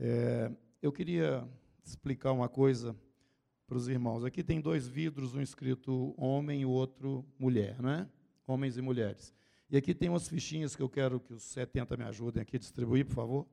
[0.00, 0.48] É,
[0.80, 1.46] eu queria
[1.84, 2.96] explicar uma coisa
[3.66, 4.24] para os irmãos.
[4.24, 8.08] Aqui tem dois vidros, um escrito homem e o outro mulher, não é?
[8.46, 9.34] Homens e mulheres.
[9.68, 12.60] E aqui tem umas fichinhas que eu quero que os 70 me ajudem aqui a
[12.60, 13.46] distribuir, por favor.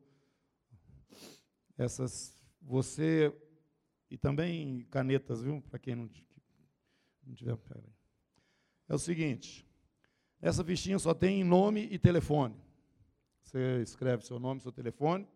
[1.76, 3.34] Essas, você,
[4.10, 5.62] e também canetas, viu?
[5.64, 6.10] Para quem não,
[7.26, 7.58] não tiver.
[8.88, 9.68] É o seguinte:
[10.40, 12.56] essa fichinha só tem nome e telefone.
[13.44, 15.28] Você escreve seu nome, seu telefone.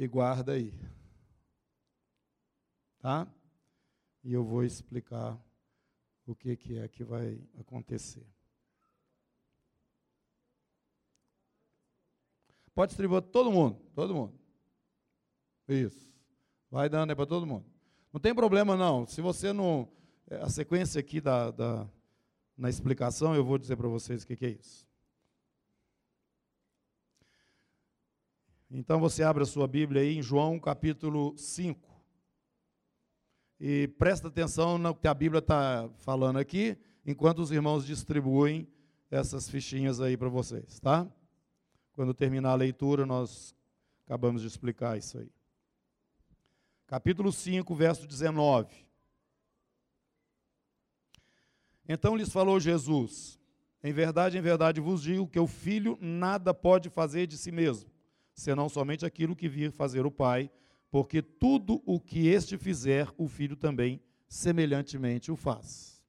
[0.00, 0.72] E guarda aí.
[3.00, 3.30] Tá?
[4.24, 5.38] E eu vou explicar
[6.26, 8.26] o que, que é que vai acontecer.
[12.74, 14.32] Pode distribuir todo mundo, todo mundo.
[15.68, 16.10] Isso.
[16.70, 17.66] Vai dando aí para todo mundo.
[18.10, 19.04] Não tem problema não.
[19.04, 19.86] Se você não.
[20.30, 21.86] É, a sequência aqui da, da
[22.56, 24.89] na explicação, eu vou dizer para vocês o que, que é isso.
[28.72, 31.90] Então você abre a sua Bíblia aí em João capítulo 5.
[33.58, 38.68] E presta atenção no que a Bíblia está falando aqui, enquanto os irmãos distribuem
[39.10, 41.04] essas fichinhas aí para vocês, tá?
[41.94, 43.56] Quando terminar a leitura, nós
[44.06, 45.30] acabamos de explicar isso aí.
[46.86, 48.86] Capítulo 5, verso 19.
[51.88, 53.36] Então lhes falou Jesus:
[53.82, 57.90] Em verdade, em verdade vos digo que o filho nada pode fazer de si mesmo,
[58.34, 60.50] senão somente aquilo que vir fazer o Pai,
[60.90, 66.02] porque tudo o que este fizer, o filho também semelhantemente o faz.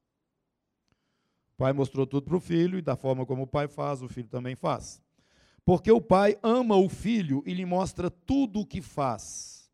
[1.54, 4.08] O pai mostrou tudo para o filho, e da forma como o pai faz, o
[4.08, 5.00] filho também faz.
[5.64, 9.70] Porque o pai ama o filho e lhe mostra tudo o que faz.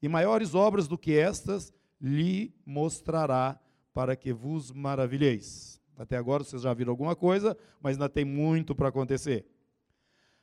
[0.00, 3.58] E maiores obras do que estas lhe mostrará,
[3.92, 5.80] para que vos maravilheis.
[5.96, 9.44] Até agora vocês já viram alguma coisa, mas ainda tem muito para acontecer.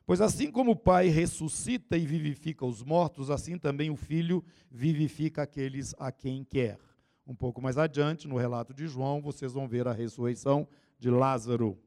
[0.08, 4.42] Pois assim como o Pai ressuscita e vivifica os mortos, assim também o Filho
[4.72, 6.80] vivifica aqueles a quem quer.
[7.28, 10.66] Um pouco mais adiante, no relato de João, vocês vão ver a ressurreição
[10.98, 11.78] de Lázaro.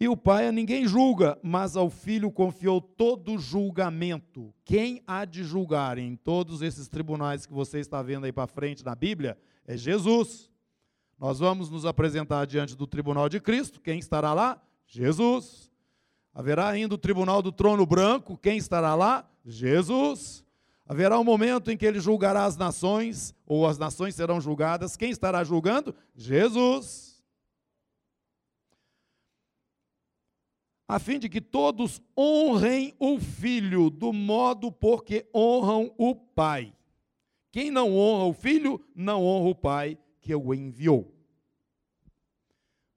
[0.00, 4.54] E o Pai a ninguém julga, mas ao Filho confiou todo julgamento.
[4.64, 8.82] Quem há de julgar em todos esses tribunais que você está vendo aí para frente
[8.82, 10.50] na Bíblia é Jesus.
[11.18, 13.78] Nós vamos nos apresentar diante do tribunal de Cristo.
[13.78, 14.62] Quem estará lá?
[14.86, 15.67] Jesus.
[16.38, 19.28] Haverá ainda o tribunal do trono branco, quem estará lá?
[19.44, 20.44] Jesus.
[20.86, 24.96] Haverá um momento em que ele julgará as nações, ou as nações serão julgadas.
[24.96, 25.92] Quem estará julgando?
[26.14, 27.20] Jesus.
[30.86, 36.72] A fim de que todos honrem o filho do modo porque honram o pai.
[37.50, 41.12] Quem não honra o filho, não honra o pai que o enviou.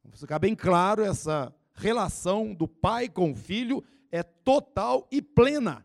[0.03, 1.51] Vamos ficar bem claro essa
[1.81, 5.83] relação do pai com o filho é total e plena.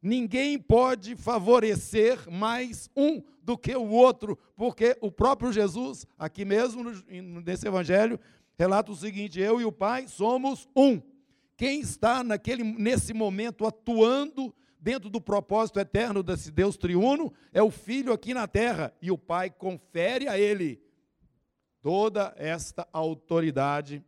[0.00, 6.84] Ninguém pode favorecer mais um do que o outro, porque o próprio Jesus, aqui mesmo
[7.44, 8.18] nesse evangelho,
[8.56, 11.02] relata o seguinte: eu e o Pai somos um.
[11.56, 17.70] Quem está naquele, nesse momento atuando dentro do propósito eterno desse Deus triuno é o
[17.70, 20.80] Filho aqui na terra, e o Pai confere a ele
[21.82, 24.02] toda esta autoridade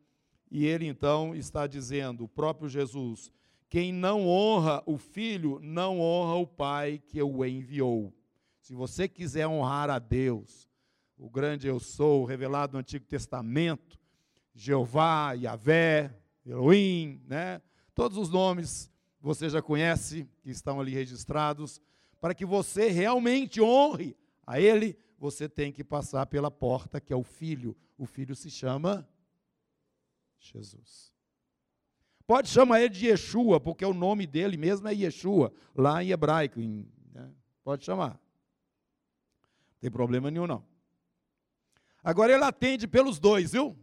[0.55, 3.33] e ele então está dizendo, o próprio Jesus,
[3.71, 8.13] quem não honra o filho, não honra o pai que o enviou.
[8.61, 10.69] Se você quiser honrar a Deus,
[11.17, 13.99] o grande eu sou, revelado no Antigo Testamento,
[14.55, 16.15] Jeová, Yahvé,
[16.45, 17.63] Elohim, né?
[17.95, 18.91] Todos os nomes
[19.23, 21.81] você já conhece, que estão ali registrados,
[22.21, 24.15] para que você realmente honre
[24.47, 27.75] a ele, você tem que passar pela porta que é o filho.
[27.97, 29.09] O filho se chama
[30.43, 31.13] Jesus.
[32.27, 36.61] Pode chamar ele de Yeshua, porque o nome dele mesmo é Yeshua, lá em hebraico.
[36.61, 37.31] Em, né?
[37.63, 38.11] Pode chamar.
[38.11, 40.65] Não tem problema nenhum, não.
[42.03, 43.77] Agora ele atende pelos dois, viu?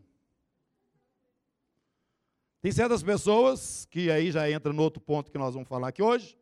[2.61, 6.01] Tem certas pessoas, que aí já entra no outro ponto que nós vamos falar aqui
[6.01, 6.37] hoje,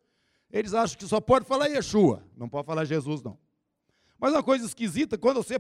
[0.52, 3.38] eles acham que só pode falar Yeshua, não pode falar Jesus, não.
[4.18, 5.60] Mas uma coisa esquisita, quando você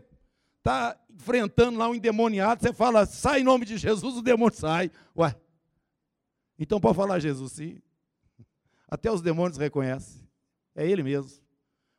[0.67, 4.91] está enfrentando lá um endemoniado, você fala, sai em nome de Jesus, o demônio sai.
[5.15, 5.33] Ué,
[6.59, 7.81] então pode falar Jesus sim.
[8.87, 10.27] Até os demônios reconhecem.
[10.75, 11.41] É Ele mesmo.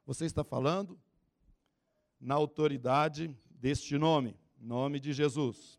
[0.04, 0.98] Você está falando
[2.20, 5.78] na autoridade deste nome, nome de Jesus.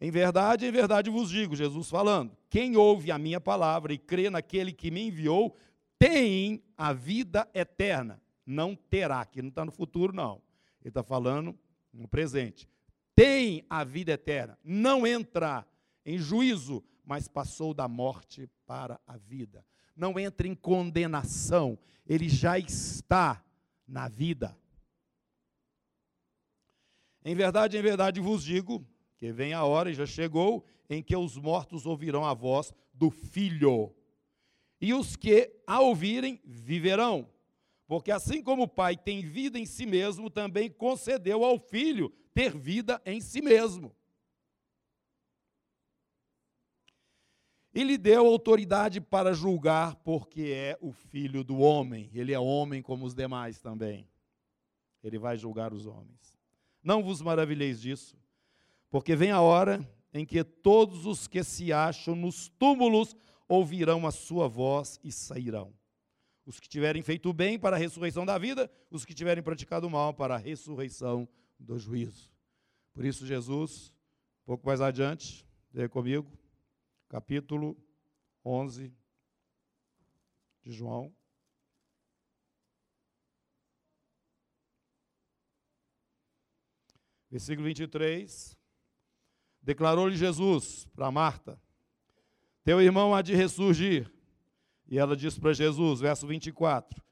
[0.00, 4.30] Em verdade, em verdade vos digo, Jesus falando: quem ouve a minha palavra e crê
[4.30, 5.56] naquele que me enviou,
[5.98, 8.22] tem a vida eterna.
[8.46, 10.40] Não terá, que não está no futuro, não.
[10.80, 11.58] Ele está falando
[11.92, 12.68] no presente.
[13.14, 14.58] Tem a vida eterna.
[14.62, 15.66] Não entrar
[16.04, 19.64] em juízo, mas passou da morte para a vida.
[19.96, 23.44] Não entra em condenação, ele já está
[23.86, 24.56] na vida.
[27.24, 28.86] Em verdade, em verdade vos digo
[29.16, 33.10] que vem a hora, e já chegou, em que os mortos ouvirão a voz do
[33.10, 33.92] Filho.
[34.80, 37.28] E os que a ouvirem viverão.
[37.88, 42.56] Porque assim como o Pai tem vida em si mesmo, também concedeu ao Filho ter
[42.56, 43.96] vida em si mesmo.
[47.74, 52.10] E lhe deu autoridade para julgar, porque é o filho do homem.
[52.12, 54.06] Ele é homem como os demais também.
[55.02, 56.38] Ele vai julgar os homens.
[56.82, 58.18] Não vos maravilheis disso,
[58.90, 63.16] porque vem a hora em que todos os que se acham nos túmulos
[63.48, 65.72] ouvirão a sua voz e sairão.
[66.48, 70.14] Os que tiverem feito bem para a ressurreição da vida, os que tiverem praticado mal
[70.14, 71.28] para a ressurreição
[71.58, 72.32] do juízo.
[72.94, 73.94] Por isso, Jesus,
[74.44, 76.32] um pouco mais adiante, leia comigo,
[77.06, 77.76] capítulo
[78.42, 78.90] 11
[80.62, 81.14] de João.
[87.30, 88.56] Versículo 23.
[89.60, 91.60] Declarou-lhe Jesus para Marta:
[92.64, 94.10] Teu irmão há de ressurgir.
[94.88, 97.02] E ela disse para Jesus, verso 24: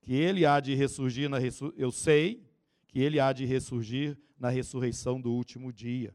[0.00, 1.38] Que ele há de ressurgir na
[1.76, 2.42] eu sei
[2.86, 6.14] que ele há de ressurgir na ressurreição do último dia.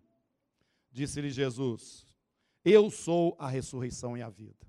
[0.92, 2.08] Disse-lhe Jesus:
[2.64, 4.66] Eu sou a ressurreição e a vida.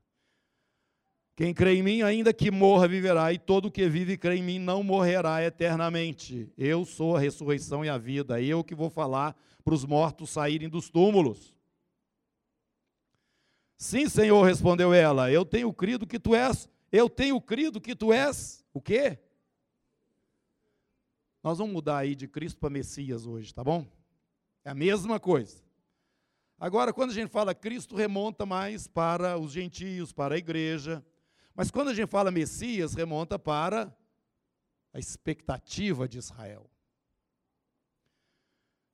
[1.36, 4.42] Quem crê em mim, ainda que morra, viverá, e todo que vive e crê em
[4.42, 6.50] mim não morrerá eternamente.
[6.56, 10.68] Eu sou a ressurreição e a vida, eu que vou falar para os mortos saírem
[10.68, 11.55] dos túmulos.
[13.78, 18.12] Sim, Senhor, respondeu ela, eu tenho crido que tu és, eu tenho crido que tu
[18.12, 19.18] és, o quê?
[21.42, 23.86] Nós vamos mudar aí de Cristo para Messias hoje, tá bom?
[24.64, 25.62] É a mesma coisa.
[26.58, 31.04] Agora, quando a gente fala Cristo, remonta mais para os gentios, para a igreja,
[31.54, 33.94] mas quando a gente fala Messias, remonta para
[34.92, 36.70] a expectativa de Israel.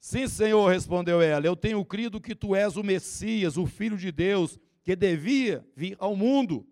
[0.01, 4.11] Sim, Senhor, respondeu ela, eu tenho crido que tu és o Messias, o Filho de
[4.11, 6.67] Deus, que devia vir ao mundo.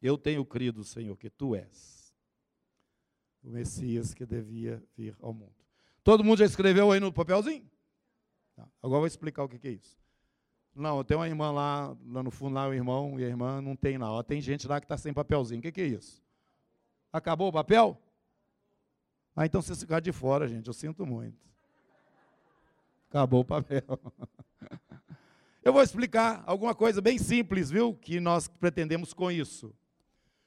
[0.00, 2.14] Eu tenho crido, Senhor, que tu és
[3.42, 5.54] o Messias que devia vir ao mundo.
[6.02, 7.68] Todo mundo já escreveu aí no papelzinho?
[8.54, 8.68] Tá.
[8.82, 9.96] Agora vou explicar o que é isso.
[10.74, 13.74] Não, tem uma irmã lá, lá no fundo, lá o irmão e a irmã não
[13.74, 14.22] tem lá.
[14.22, 15.58] Tem gente lá que está sem papelzinho.
[15.60, 16.22] O que, é isso?
[17.12, 17.98] Acabou o papel?
[19.34, 20.66] Ah, então vocês ficaram de fora, gente.
[20.66, 21.38] Eu sinto muito.
[23.08, 23.82] Acabou o papel.
[25.66, 27.92] Eu vou explicar alguma coisa bem simples, viu?
[27.92, 29.74] Que nós pretendemos com isso.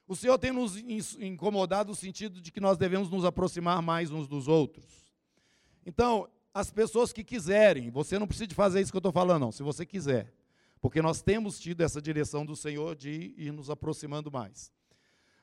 [0.08, 0.78] O Senhor tem nos
[1.18, 5.12] incomodado no sentido de que nós devemos nos aproximar mais uns dos outros.
[5.84, 7.90] Então, as pessoas que quiserem.
[7.90, 10.32] Você não precisa fazer isso que eu estou falando, não, se você quiser.
[10.80, 14.72] Porque nós temos tido essa direção do Senhor de ir nos aproximando mais.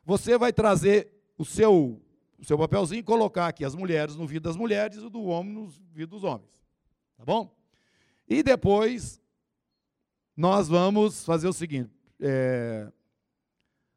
[0.03, 1.07] Você vai trazer
[1.37, 2.01] o seu,
[2.39, 5.53] o seu papelzinho e colocar aqui as mulheres no vídeo das mulheres e do homem
[5.53, 6.49] no vídeo dos homens.
[7.15, 7.55] Tá bom?
[8.27, 9.21] E depois,
[10.37, 11.89] nós vamos fazer o seguinte:
[12.21, 12.91] é,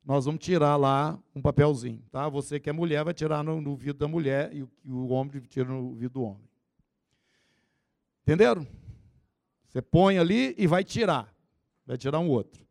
[0.03, 2.27] nós vamos tirar lá um papelzinho, tá?
[2.31, 5.39] Você que é mulher vai tirar no, no vidro da mulher e o, o homem
[5.43, 6.49] tira no vidro do homem.
[8.23, 8.67] Entenderam?
[9.69, 11.33] Você põe ali e vai tirar.
[11.87, 12.67] Vai tirar um outro.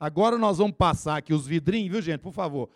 [0.00, 2.20] Agora nós vamos passar aqui os vidrinhos, viu, gente?
[2.20, 2.68] Por favor,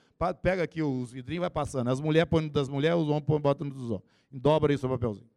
[0.43, 1.88] pega aqui os vidrinhos e vai passando.
[1.88, 4.05] As mulheres põem das mulheres, os homens põem botam dos homens.
[4.31, 5.28] Dobra aí o seu papelzinho.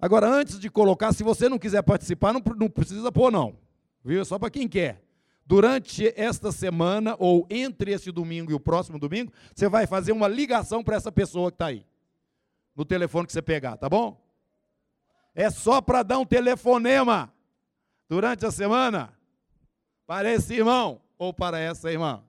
[0.00, 3.56] Agora, antes de colocar, se você não quiser participar, não, não precisa pôr, não.
[4.04, 4.24] Viu?
[4.24, 5.02] Só para quem quer.
[5.44, 10.28] Durante esta semana, ou entre esse domingo e o próximo domingo, você vai fazer uma
[10.28, 11.84] ligação para essa pessoa que está aí.
[12.74, 14.22] No telefone que você pegar, tá bom?
[15.34, 17.32] é só para dar um telefonema
[18.08, 19.16] durante a semana
[20.06, 22.22] para esse irmão ou para essa irmã.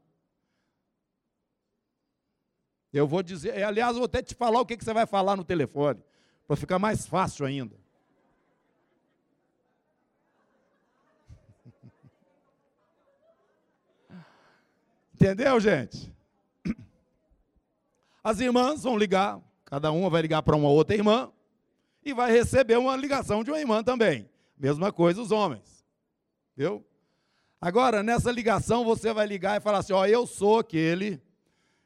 [2.92, 6.04] Eu vou dizer, aliás, vou até te falar o que você vai falar no telefone,
[6.48, 7.76] para ficar mais fácil ainda.
[15.14, 16.14] Entendeu, gente?
[18.24, 21.32] As irmãs vão ligar, cada uma vai ligar para uma outra irmã,
[22.06, 24.30] e vai receber uma ligação de uma irmã também.
[24.58, 25.86] Mesma coisa os homens.
[26.56, 26.86] Viu?
[27.60, 31.22] Agora, nessa ligação, você vai ligar e falar assim: Ó, eu sou aquele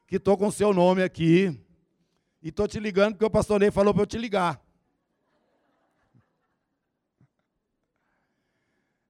[0.08, 1.60] que estou com seu nome aqui
[2.42, 4.62] e estou te ligando porque o pastor Ney falou para eu te ligar.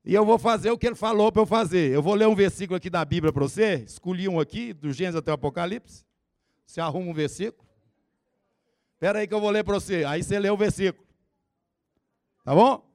[0.07, 1.91] E eu vou fazer o que ele falou para eu fazer.
[1.91, 3.83] Eu vou ler um versículo aqui da Bíblia para você.
[3.85, 6.05] Escolhi um aqui, do Gênesis até o Apocalipse.
[6.65, 7.67] Você arruma um versículo.
[8.93, 10.05] Espera aí que eu vou ler para você.
[10.05, 11.05] Aí você lê o versículo.
[12.45, 12.89] Tá bom?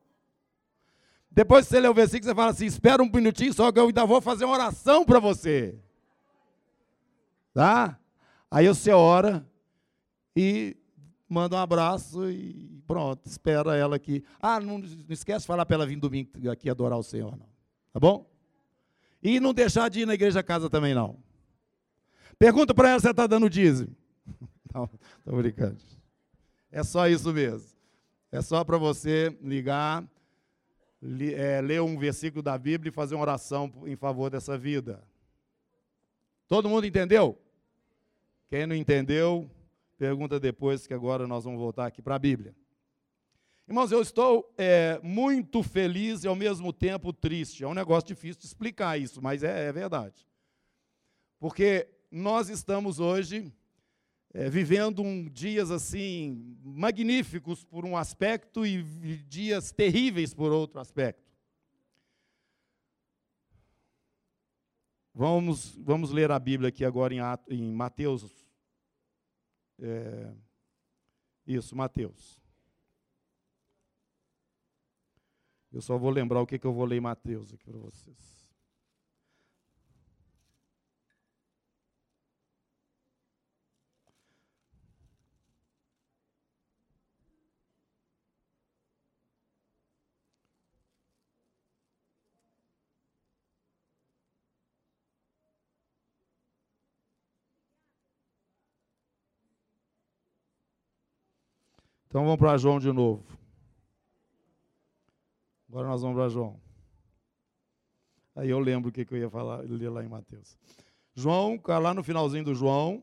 [1.30, 3.88] Depois que você lê o versículo, você fala assim: espera um minutinho, só que eu
[3.88, 5.78] ainda vou fazer uma oração para você.
[7.52, 8.00] Tá?
[8.50, 9.46] Aí você ora
[10.34, 10.78] e
[11.28, 14.22] manda um abraço e pronto, espera ela aqui.
[14.38, 17.46] Ah, não, não esquece de falar para ela vir domingo aqui adorar o Senhor, não.
[17.90, 18.30] Tá bom?
[19.22, 21.16] E não deixar de ir na igreja casa também, não.
[22.38, 23.96] Pergunta para ela se ela está dando dízimo.
[24.74, 25.76] Não, estou brincando.
[26.70, 27.68] É só isso mesmo.
[28.30, 30.02] É só para você ligar,
[31.00, 35.04] li, é, ler um versículo da Bíblia e fazer uma oração em favor dessa vida.
[36.48, 37.38] Todo mundo entendeu?
[38.48, 39.48] Quem não entendeu,
[39.98, 42.54] pergunta depois, que agora nós vamos voltar aqui para a Bíblia.
[43.66, 47.62] Irmãos, eu estou é, muito feliz e ao mesmo tempo triste.
[47.62, 50.26] É um negócio difícil de explicar isso, mas é, é verdade.
[51.38, 53.52] Porque nós estamos hoje
[54.34, 58.82] é, vivendo um, dias assim magníficos por um aspecto e
[59.28, 61.30] dias terríveis por outro aspecto.
[65.14, 68.24] Vamos, vamos ler a Bíblia aqui agora em, em Mateus.
[69.78, 70.32] É,
[71.46, 72.41] isso, Mateus.
[75.72, 78.42] Eu só vou lembrar o que, que eu vou ler em Mateus aqui para vocês.
[102.12, 103.41] Então vamos para João de novo.
[105.72, 106.60] Agora nós vamos para João.
[108.36, 110.58] Aí eu lembro o que, eu ia falar, ler lá em Mateus.
[111.14, 113.02] João, lá no finalzinho do João,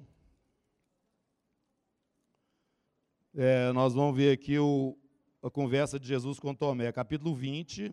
[3.34, 4.96] é, nós vamos ver aqui o,
[5.42, 7.92] a conversa de Jesus com Tomé, capítulo 20.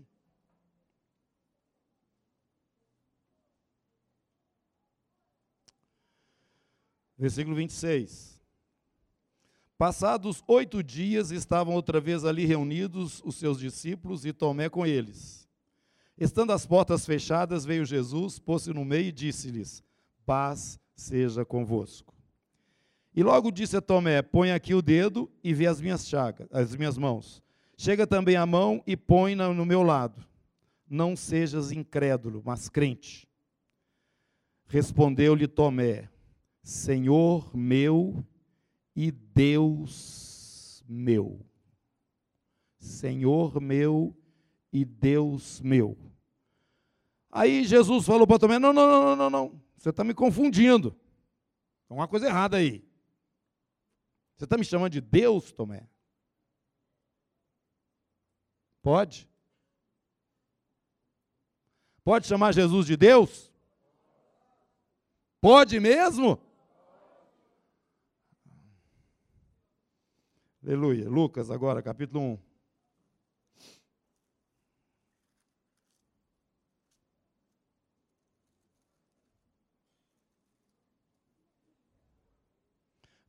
[7.16, 8.35] Versículo 26.
[9.78, 15.46] Passados oito dias, estavam outra vez ali reunidos os seus discípulos e Tomé com eles.
[16.16, 19.82] Estando as portas fechadas, veio Jesus, pôs-se no meio e disse-lhes:
[20.24, 22.14] Paz seja convosco.
[23.14, 26.74] E logo disse a Tomé: Põe aqui o dedo e vê as minhas chagas, as
[26.74, 27.42] minhas mãos.
[27.76, 30.24] Chega também a mão e põe-na no meu lado.
[30.88, 33.28] Não sejas incrédulo, mas crente.
[34.68, 36.08] Respondeu-lhe Tomé:
[36.62, 38.24] Senhor meu
[38.96, 41.44] e Deus meu.
[42.78, 44.16] Senhor meu
[44.72, 45.98] e Deus meu.
[47.30, 49.62] Aí Jesus falou para Tomé: não, não, não, não, não.
[49.76, 50.92] Você está me confundindo.
[51.86, 52.82] Tem uma coisa errada aí.
[54.36, 55.86] Você está me chamando de Deus, Tomé?
[58.82, 59.28] Pode?
[62.02, 63.52] Pode chamar Jesus de Deus?
[65.40, 66.40] Pode mesmo?
[70.66, 71.08] Aleluia.
[71.08, 72.38] Lucas, agora, capítulo 1.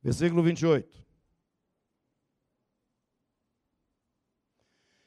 [0.02, 1.06] Versículo 28.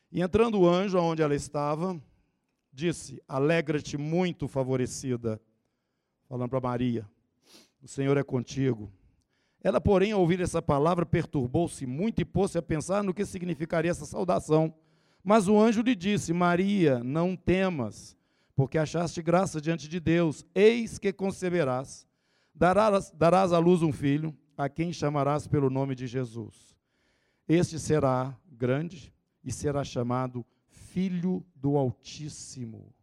[0.09, 2.01] E entrando o anjo aonde ela estava,
[2.71, 5.41] disse: Alegra-te muito, favorecida.
[6.29, 7.05] Falando para Maria:
[7.83, 8.89] O Senhor é contigo.
[9.63, 13.91] Ela, porém, ao ouvir essa palavra, perturbou-se muito e pôs-se a pensar no que significaria
[13.91, 14.73] essa saudação.
[15.23, 18.17] Mas o anjo lhe disse: Maria, não temas,
[18.55, 20.43] porque achaste graça diante de Deus.
[20.55, 22.07] Eis que conceberás,
[22.55, 26.75] darás, darás à luz um filho, a quem chamarás pelo nome de Jesus.
[27.47, 29.13] Este será grande
[29.43, 32.93] e será chamado Filho do Altíssimo.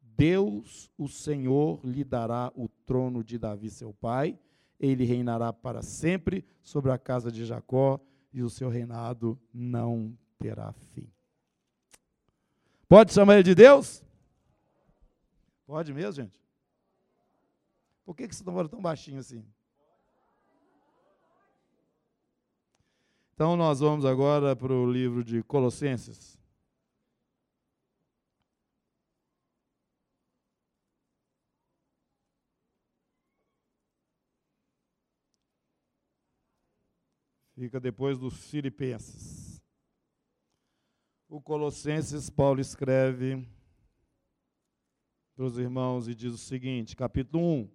[0.00, 4.38] Deus, o Senhor, lhe dará o trono de Davi, seu pai
[4.78, 8.00] ele reinará para sempre sobre a casa de Jacó
[8.32, 11.08] e o seu reinado não terá fim.
[12.88, 14.02] Pode chamar ele de Deus?
[15.66, 16.40] Pode mesmo, gente?
[18.04, 19.44] Por que, vocês estão tão baixinho assim?
[23.34, 26.38] Então, nós vamos agora para o livro de Colossenses.
[37.56, 39.62] Fica depois dos Filipenses.
[41.28, 43.46] O Colossenses, Paulo escreve
[45.36, 47.70] para os irmãos e diz o seguinte, capítulo 1.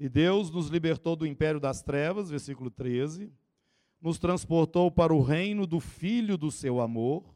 [0.00, 3.32] E Deus nos libertou do império das trevas, versículo 13,
[4.00, 7.34] nos transportou para o reino do Filho do seu amor,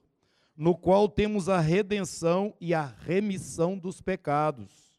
[0.57, 4.92] no qual temos a redenção e a remissão dos pecados.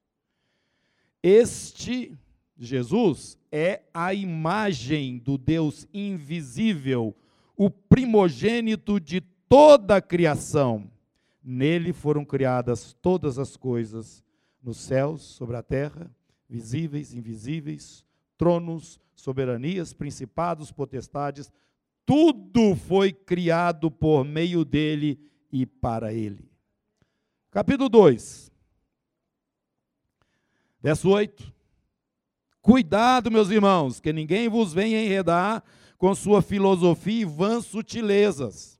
[1.24, 2.18] Este,
[2.58, 7.16] Jesus, é a imagem do Deus invisível,
[7.56, 10.92] o primogênito de toda a criação.
[11.42, 14.22] Nele foram criadas todas as coisas,
[14.62, 16.12] nos céus, sobre a terra,
[16.50, 18.06] visíveis, invisíveis,
[18.38, 21.52] tronos, soberanias, principados, potestades,
[22.06, 25.20] tudo foi criado por meio dele
[25.52, 26.50] e para ele.
[27.50, 28.52] Capítulo 2,
[30.84, 31.52] verso 8.
[32.62, 35.64] Cuidado, meus irmãos, que ninguém vos venha enredar
[35.98, 38.80] com sua filosofia e vãs sutilezas,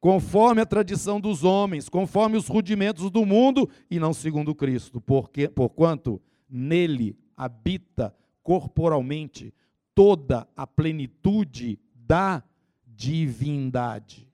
[0.00, 5.48] conforme a tradição dos homens, conforme os rudimentos do mundo e não segundo Cristo, porque
[5.48, 9.54] porquanto nele habita corporalmente
[9.94, 12.42] toda a plenitude da
[12.84, 14.28] divindade.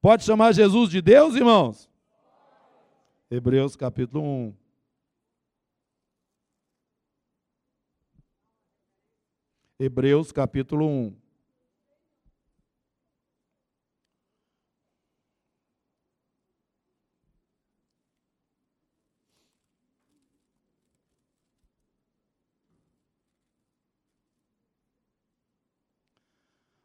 [0.00, 1.90] Pode chamar Jesus de Deus, irmãos?
[3.30, 4.63] Hebreus capítulo 1.
[9.84, 11.14] Hebreus capítulo 1.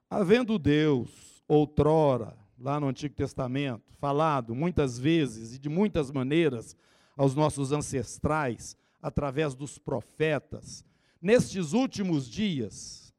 [0.09, 6.75] Havendo Deus, outrora, lá no Antigo Testamento, falado muitas vezes e de muitas maneiras
[7.15, 10.83] aos nossos ancestrais, através dos profetas,
[11.21, 13.13] nestes últimos dias,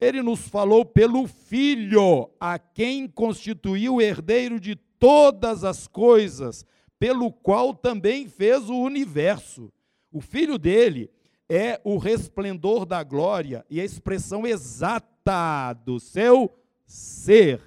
[0.00, 6.64] ele nos falou pelo Filho, a quem constituiu o herdeiro de todas as coisas,
[6.98, 9.72] pelo qual também fez o universo.
[10.10, 11.10] O Filho dele
[11.48, 16.52] é o resplendor da glória e a expressão exata do seu
[16.86, 17.60] ser,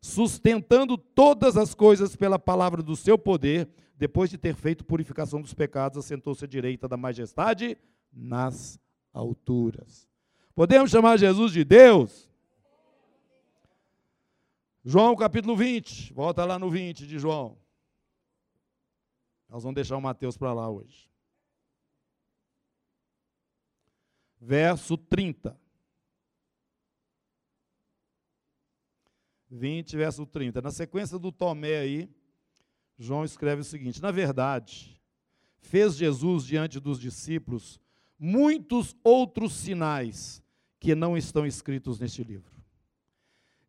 [0.00, 5.54] sustentando todas as coisas pela palavra do seu poder, depois de ter feito purificação dos
[5.54, 7.76] pecados, assentou-se à direita da majestade
[8.12, 8.78] nas
[9.12, 10.08] alturas.
[10.54, 12.30] Podemos chamar Jesus de Deus?
[14.84, 17.56] João capítulo 20, volta lá no 20 de João.
[19.48, 21.12] Nós vamos deixar o Mateus para lá hoje.
[24.42, 25.56] verso 30.
[29.48, 30.60] 20, verso 30.
[30.60, 32.10] Na sequência do Tomé aí,
[32.98, 35.00] João escreve o seguinte: Na verdade,
[35.60, 37.80] fez Jesus diante dos discípulos
[38.24, 40.40] muitos outros sinais
[40.78, 42.52] que não estão escritos neste livro.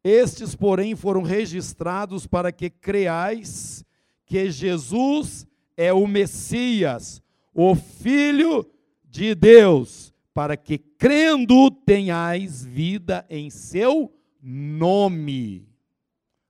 [0.03, 3.83] Estes, porém, foram registrados para que creais
[4.27, 7.19] que Jesus é o Messias,
[7.51, 8.69] o Filho
[9.03, 15.67] de Deus para que crendo tenhais vida em seu nome.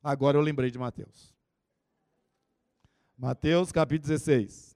[0.01, 1.33] Agora eu lembrei de Mateus.
[3.17, 4.72] Mateus capítulo 16.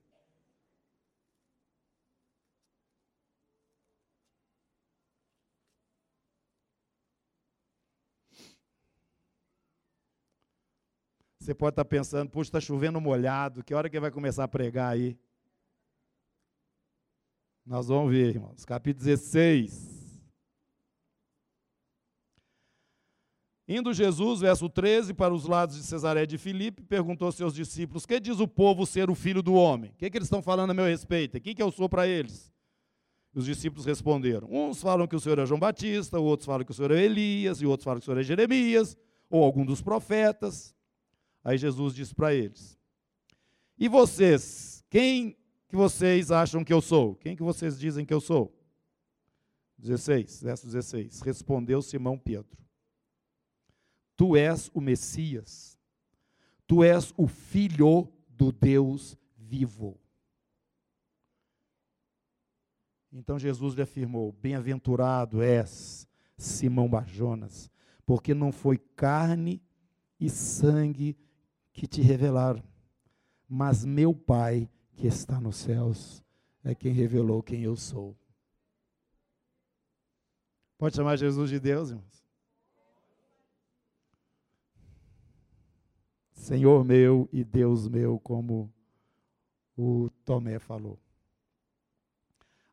[11.48, 14.92] Você pode estar pensando, puxa, está chovendo molhado, que hora que vai começar a pregar
[14.92, 15.16] aí?
[17.64, 18.66] Nós vamos ver, irmãos.
[18.66, 20.20] Capítulo 16.
[23.66, 28.04] Indo Jesus, verso 13, para os lados de Cesaré de Filipe, perguntou aos seus discípulos:
[28.04, 29.92] Que diz o povo ser o filho do homem?
[29.92, 31.40] O que, é que eles estão falando a meu respeito?
[31.40, 32.52] Quem que eu sou para eles?
[33.32, 36.74] Os discípulos responderam: Uns falam que o Senhor é João Batista, outros falam que o
[36.74, 38.98] Senhor é Elias, e outros falam que o Senhor é Jeremias,
[39.30, 40.76] ou algum dos profetas.
[41.48, 42.78] Aí Jesus disse para eles:
[43.78, 45.34] E vocês, quem
[45.66, 47.14] que vocês acham que eu sou?
[47.14, 48.54] Quem que vocês dizem que eu sou?
[49.78, 51.22] 16, verso 16.
[51.22, 52.54] Respondeu Simão Pedro:
[54.14, 55.78] Tu és o Messias,
[56.66, 59.98] tu és o filho do Deus vivo.
[63.10, 66.06] Então Jesus lhe afirmou: Bem-aventurado és,
[66.36, 67.70] Simão Barjonas,
[68.04, 69.62] porque não foi carne
[70.20, 71.16] e sangue
[71.78, 72.60] que te revelaram,
[73.48, 76.24] mas meu Pai que está nos céus
[76.64, 78.18] é quem revelou quem eu sou.
[80.76, 82.26] Pode chamar Jesus de Deus, irmãos?
[86.32, 88.72] Senhor meu e Deus meu, como
[89.76, 90.98] o Tomé falou.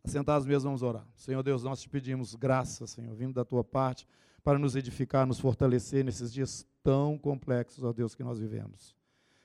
[0.03, 1.07] Assentados mesmo, vamos orar.
[1.15, 4.07] Senhor Deus, nós te pedimos graça, Senhor, vindo da tua parte,
[4.45, 8.95] para nos edificar, nos fortalecer nesses dias tão complexos, ó Deus, que nós vivemos.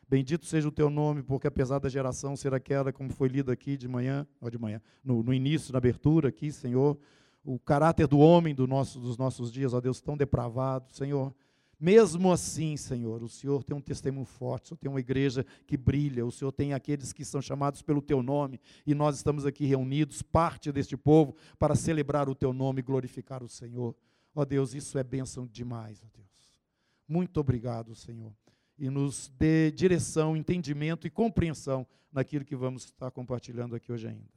[0.07, 3.79] Bendito seja o teu nome, porque apesar da geração ser aquela, como foi lida aqui
[3.79, 6.99] de manhã, ou de manhã, no, no início, na abertura aqui, Senhor,
[7.43, 11.35] o caráter do homem do nosso, dos nossos dias, ó Deus, tão depravado, Senhor.
[11.79, 15.79] Mesmo assim, Senhor, o Senhor tem um testemunho forte, o Senhor tem uma igreja que
[15.79, 19.65] brilha, o Senhor tem aqueles que são chamados pelo Teu nome, e nós estamos aqui
[19.65, 23.97] reunidos, parte deste povo, para celebrar o Teu nome e glorificar o Senhor.
[24.35, 26.61] Ó Deus, isso é bênção demais, ó Deus.
[27.09, 28.33] Muito obrigado, Senhor.
[28.79, 34.31] E nos dê direção, entendimento e compreensão naquilo que vamos estar compartilhando aqui hoje ainda.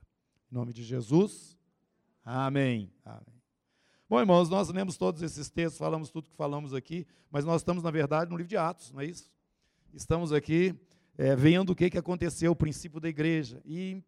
[0.52, 1.58] Em nome de Jesus.
[2.26, 2.92] Amém.
[3.06, 3.42] Amém.
[4.10, 7.84] Bom, irmãos, nós lemos todos esses textos, falamos tudo que falamos aqui, mas nós estamos,
[7.84, 9.32] na verdade, no livro de Atos, não é isso?
[9.94, 10.76] Estamos aqui
[11.18, 13.62] é, vendo o que, que aconteceu, o princípio da igreja.
[13.66, 14.04] E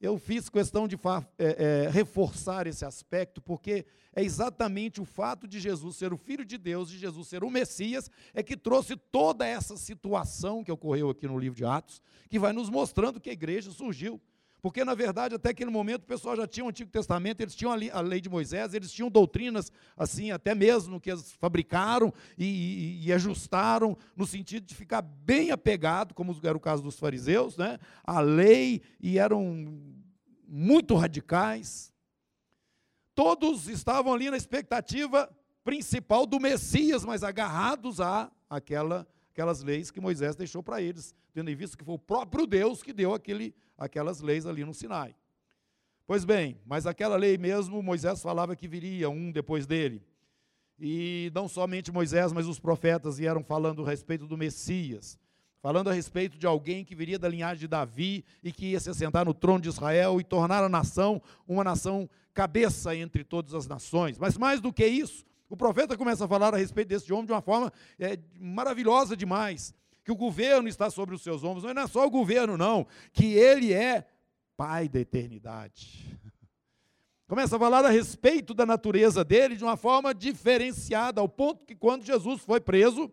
[0.00, 0.96] eu fiz questão de
[1.38, 6.44] é, é, reforçar esse aspecto, porque é exatamente o fato de Jesus ser o Filho
[6.44, 11.10] de Deus, de Jesus ser o Messias, é que trouxe toda essa situação que ocorreu
[11.10, 14.20] aqui no livro de Atos, que vai nos mostrando que a igreja surgiu.
[14.64, 17.70] Porque, na verdade, até aquele momento o pessoal já tinha o Antigo Testamento, eles tinham
[17.70, 23.06] a lei de Moisés, eles tinham doutrinas, assim, até mesmo que eles fabricaram e, e,
[23.06, 27.78] e ajustaram, no sentido de ficar bem apegado, como era o caso dos fariseus, né,
[28.02, 29.82] à lei, e eram
[30.48, 31.92] muito radicais.
[33.14, 35.30] Todos estavam ali na expectativa
[35.62, 41.50] principal do Messias, mas agarrados a aquela, aquelas leis que Moisés deixou para eles, tendo
[41.50, 45.12] em vista que foi o próprio Deus que deu aquele aquelas leis ali no Sinai.
[46.06, 50.00] Pois bem, mas aquela lei mesmo, Moisés falava que viria um depois dele.
[50.78, 55.18] E não somente Moisés, mas os profetas vieram falando a respeito do Messias,
[55.60, 58.90] falando a respeito de alguém que viria da linhagem de Davi e que ia se
[58.90, 63.66] assentar no trono de Israel e tornar a nação uma nação cabeça entre todas as
[63.66, 64.16] nações.
[64.16, 67.32] Mas mais do que isso, o profeta começa a falar a respeito desse homem de
[67.32, 71.64] uma forma é, maravilhosa demais que o governo está sobre os seus ombros.
[71.64, 74.06] Mas não é só o governo, não, que ele é
[74.56, 76.16] Pai da eternidade.
[77.26, 81.74] Começa a falar a respeito da natureza dele de uma forma diferenciada, ao ponto que
[81.74, 83.12] quando Jesus foi preso,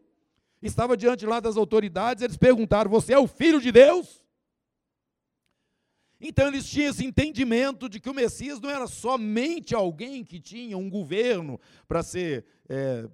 [0.61, 4.20] estava diante lá das autoridades, eles perguntaram: Você é o filho de Deus?
[6.21, 10.77] Então eles tinham esse entendimento de que o Messias não era somente alguém que tinha
[10.77, 13.07] um governo para ser é,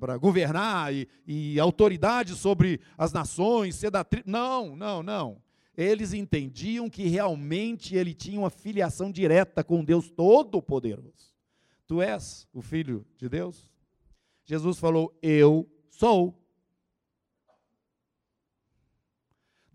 [0.00, 4.22] para governar e, e, autoridade sobre as nações, ser da tri...
[4.26, 5.42] Não, não, não.
[5.76, 11.34] Eles entendiam que realmente ele tinha uma filiação direta com Deus Todo-Poderoso.
[11.86, 13.72] Tu és o filho de Deus?
[14.44, 16.38] Jesus falou: Eu sou.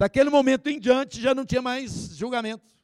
[0.04, 2.76] Daquele momento em diante já não tinha mais julgamento.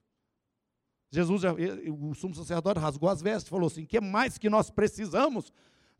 [1.11, 1.41] Jesus,
[1.89, 5.51] o sumo sacerdote rasgou as vestes e falou assim: que mais que nós precisamos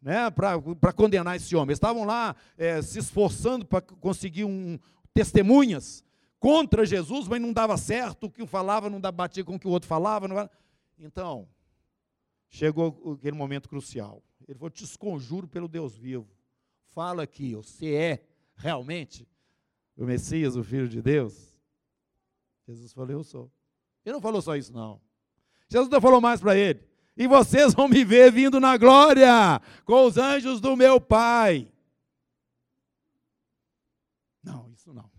[0.02, 1.72] né, para condenar esse homem.
[1.72, 4.80] Eles estavam lá é, se esforçando para conseguir um,
[5.14, 6.06] testemunhas
[6.40, 9.68] contra Jesus, mas não dava certo, o que um falava não batia com o que
[9.68, 10.26] o outro falava.
[10.26, 10.50] Não...
[10.98, 11.50] Então,
[12.48, 14.24] chegou aquele momento crucial.
[14.48, 16.30] Ele falou: Te esconjuro pelo Deus vivo.
[16.94, 18.24] Fala aqui, você é
[18.56, 19.28] realmente
[20.00, 21.60] o Messias, o Filho de Deus?
[22.68, 23.52] Jesus falou: Eu sou.
[24.06, 25.02] Ele não falou só isso, não.
[25.68, 30.06] Jesus não falou mais para ele e vocês vão me ver vindo na glória com
[30.06, 31.70] os anjos do meu Pai.
[34.42, 35.12] Não, isso não.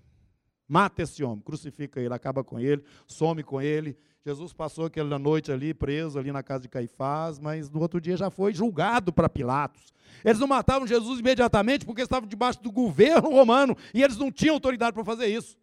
[0.71, 3.99] Mata esse homem, crucifica ele, acaba com ele, some com ele.
[4.25, 8.17] Jesus passou aquela noite ali preso ali na casa de Caifás, mas no outro dia
[8.17, 9.93] já foi julgado para Pilatos.
[10.25, 14.55] Eles não matavam Jesus imediatamente porque estavam debaixo do governo romano e eles não tinham
[14.55, 15.59] autoridade para fazer isso.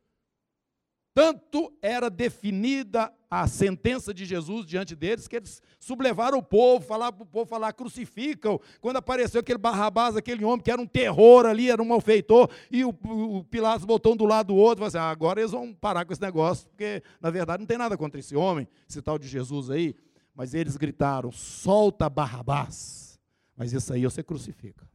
[1.13, 7.13] Tanto era definida a sentença de Jesus diante deles, que eles sublevaram o povo, falaram
[7.13, 8.59] para o povo falar, crucificam.
[8.79, 12.85] Quando apareceu aquele Barrabás, aquele homem que era um terror ali, era um malfeitor, e
[12.85, 16.05] o, o Pilatos botou um do lado do outro, assim, ah, agora eles vão parar
[16.05, 19.27] com esse negócio, porque na verdade não tem nada contra esse homem, esse tal de
[19.27, 19.93] Jesus aí.
[20.33, 23.19] Mas eles gritaram, solta Barrabás.
[23.55, 24.87] Mas isso aí você crucifica.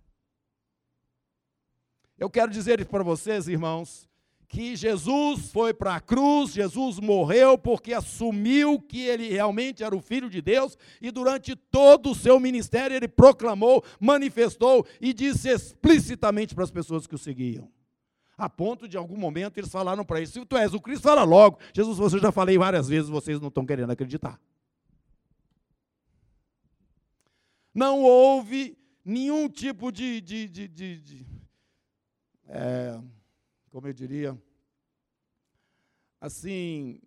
[2.16, 4.08] Eu quero dizer para vocês, irmãos,
[4.52, 10.00] que Jesus foi para a cruz, Jesus morreu porque assumiu que ele realmente era o
[10.00, 16.54] Filho de Deus e durante todo o seu ministério ele proclamou, manifestou e disse explicitamente
[16.54, 17.66] para as pessoas que o seguiam.
[18.36, 21.24] A ponto de algum momento eles falaram para ele: se tu és o Cristo, fala
[21.24, 21.58] logo.
[21.72, 24.38] Jesus, você já falei várias vezes, vocês não estão querendo acreditar.
[27.74, 31.26] Não houve nenhum tipo de, de, de, de, de
[32.48, 33.00] é,
[33.72, 34.38] como eu diria,
[36.20, 37.00] assim,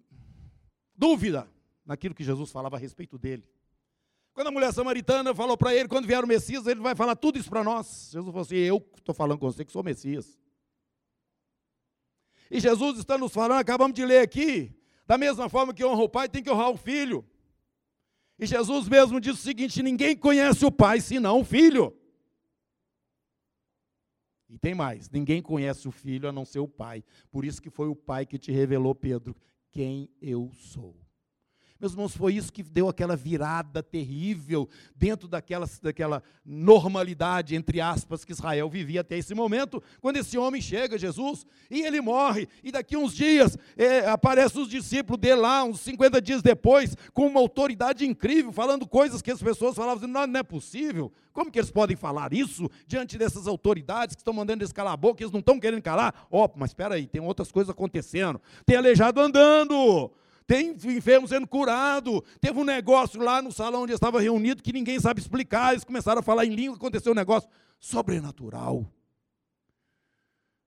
[0.96, 1.48] dúvida
[1.86, 3.48] naquilo que Jesus falava a respeito dele.
[4.34, 7.38] Quando a mulher samaritana falou para ele, quando vier o Messias, ele vai falar tudo
[7.38, 8.10] isso para nós.
[8.12, 10.38] Jesus falou assim: Eu estou falando com você que sou o Messias.
[12.50, 14.76] E Jesus está nos falando, acabamos de ler aqui,
[15.06, 17.24] da mesma forma que honra o pai, tem que honrar o filho.
[18.40, 21.96] E Jesus mesmo diz o seguinte: ninguém conhece o pai senão o filho.
[24.50, 27.04] E tem mais: ninguém conhece o filho a não ser o pai.
[27.32, 29.36] Por isso que foi o pai que te revelou, Pedro,
[29.72, 31.05] quem eu sou.
[31.80, 38.24] Meus irmãos, foi isso que deu aquela virada terrível dentro daquela, daquela normalidade, entre aspas,
[38.24, 42.72] que Israel vivia até esse momento, quando esse homem chega, Jesus, e ele morre, e
[42.72, 47.42] daqui uns dias é, aparecem os discípulos dele lá, uns 50 dias depois, com uma
[47.42, 51.60] autoridade incrível, falando coisas que as pessoas falavam assim, não, não é possível, como que
[51.60, 55.34] eles podem falar isso diante dessas autoridades que estão mandando eles calar a boca, eles
[55.34, 56.26] não estão querendo calar?
[56.32, 60.10] Ó, oh, mas espera aí, tem outras coisas acontecendo, tem aleijado andando,
[60.48, 62.24] tem enfermo sendo curado.
[62.40, 65.74] Teve um negócio lá no salão onde eu estava reunido que ninguém sabe explicar.
[65.74, 68.86] Eles começaram a falar em língua, aconteceu um negócio sobrenatural.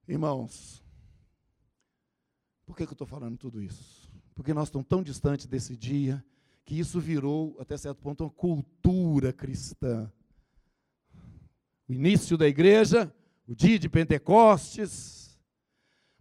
[0.06, 0.82] Irmãos,
[2.66, 4.10] por que, que eu estou falando tudo isso?
[4.34, 6.24] Porque nós estamos tão distantes desse dia
[6.64, 10.10] que isso virou, até certo ponto, uma cultura cristã.
[11.88, 13.12] O início da igreja,
[13.46, 15.40] o dia de Pentecostes,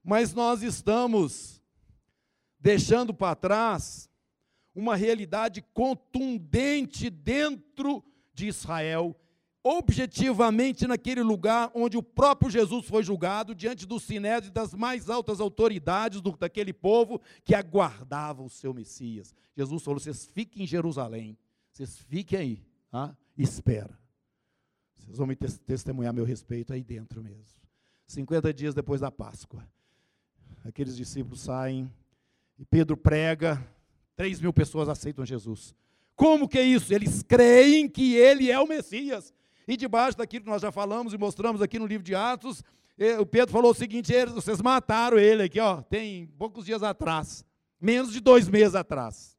[0.04, 1.57] mas nós estamos
[2.60, 4.10] deixando para trás
[4.74, 9.16] uma realidade contundente dentro de Israel,
[9.64, 15.40] objetivamente naquele lugar onde o próprio Jesus foi julgado, diante do sinédrio das mais altas
[15.40, 19.34] autoridades do, daquele povo que aguardava o seu Messias.
[19.56, 21.38] Jesus falou: vocês fiquem em Jerusalém,
[21.72, 23.18] vocês fiquem aí, tá?
[23.38, 23.98] espera.
[24.96, 27.58] Vocês vão me testemunhar meu respeito aí dentro mesmo.
[28.08, 29.68] 50 dias depois da Páscoa,
[30.64, 31.92] aqueles discípulos saem
[32.58, 33.66] e Pedro prega,
[34.16, 35.76] 3 mil pessoas aceitam Jesus.
[36.16, 36.94] Como que é isso?
[36.94, 39.34] Eles creem que ele é o Messias.
[39.68, 42.64] E debaixo daquilo que nós já falamos e mostramos aqui no livro de Atos,
[42.98, 47.46] eh, o Pedro falou o seguinte: vocês mataram ele aqui, ó, tem poucos dias atrás,
[47.80, 49.38] menos de dois meses atrás.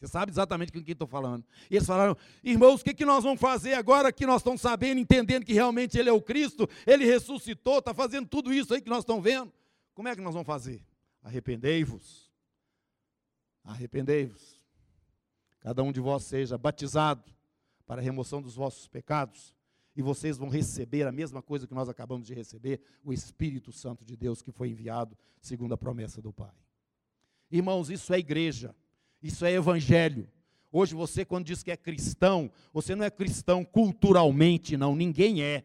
[0.00, 1.44] Você sabe exatamente com quem estou falando.
[1.68, 5.00] E eles falaram, irmãos, o que, que nós vamos fazer agora que nós estamos sabendo,
[5.00, 8.88] entendendo que realmente Ele é o Cristo, Ele ressuscitou, está fazendo tudo isso aí que
[8.88, 9.52] nós estamos vendo?
[9.94, 10.80] Como é que nós vamos fazer?
[11.28, 12.32] Arrependei-vos.
[13.62, 14.62] Arrependei-vos.
[15.60, 17.22] Cada um de vós seja batizado
[17.86, 19.54] para a remoção dos vossos pecados,
[19.94, 24.06] e vocês vão receber a mesma coisa que nós acabamos de receber, o Espírito Santo
[24.06, 26.54] de Deus que foi enviado segundo a promessa do Pai.
[27.50, 28.74] Irmãos, isso é igreja,
[29.22, 30.30] isso é evangelho.
[30.72, 35.62] Hoje você, quando diz que é cristão, você não é cristão culturalmente, não, ninguém é.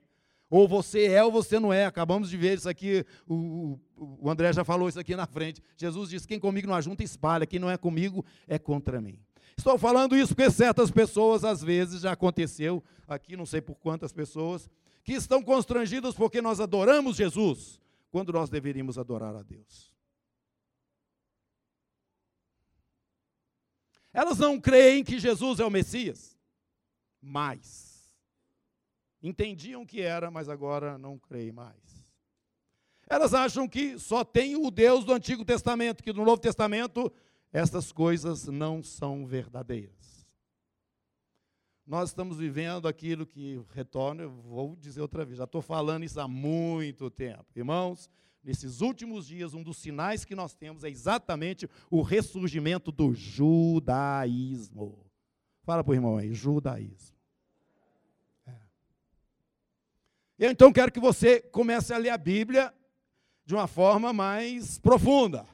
[0.53, 1.87] Ou você é ou você não é.
[1.87, 5.63] Acabamos de ver isso aqui, o, o André já falou isso aqui na frente.
[5.75, 9.17] Jesus disse: quem comigo não ajunta, espalha, quem não é comigo é contra mim.
[9.57, 14.13] Estou falando isso porque certas pessoas, às vezes, já aconteceu, aqui não sei por quantas
[14.13, 14.69] pessoas,
[15.03, 19.91] que estão constrangidas porque nós adoramos Jesus, quando nós deveríamos adorar a Deus.
[24.13, 26.37] Elas não creem que Jesus é o Messias,
[27.19, 27.82] mas
[29.23, 32.05] Entendiam que era, mas agora não creem mais.
[33.09, 37.11] Elas acham que só tem o Deus do Antigo Testamento, que no Novo Testamento
[37.51, 40.27] essas coisas não são verdadeiras.
[41.85, 46.19] Nós estamos vivendo aquilo que, retorno, eu vou dizer outra vez, já estou falando isso
[46.19, 47.45] há muito tempo.
[47.55, 48.09] Irmãos,
[48.43, 54.97] nesses últimos dias, um dos sinais que nós temos é exatamente o ressurgimento do judaísmo.
[55.63, 57.12] Fala para o irmão aí, judaísmo.
[60.43, 62.73] Eu então quero que você comece a ler a Bíblia
[63.45, 65.47] de uma forma mais profunda.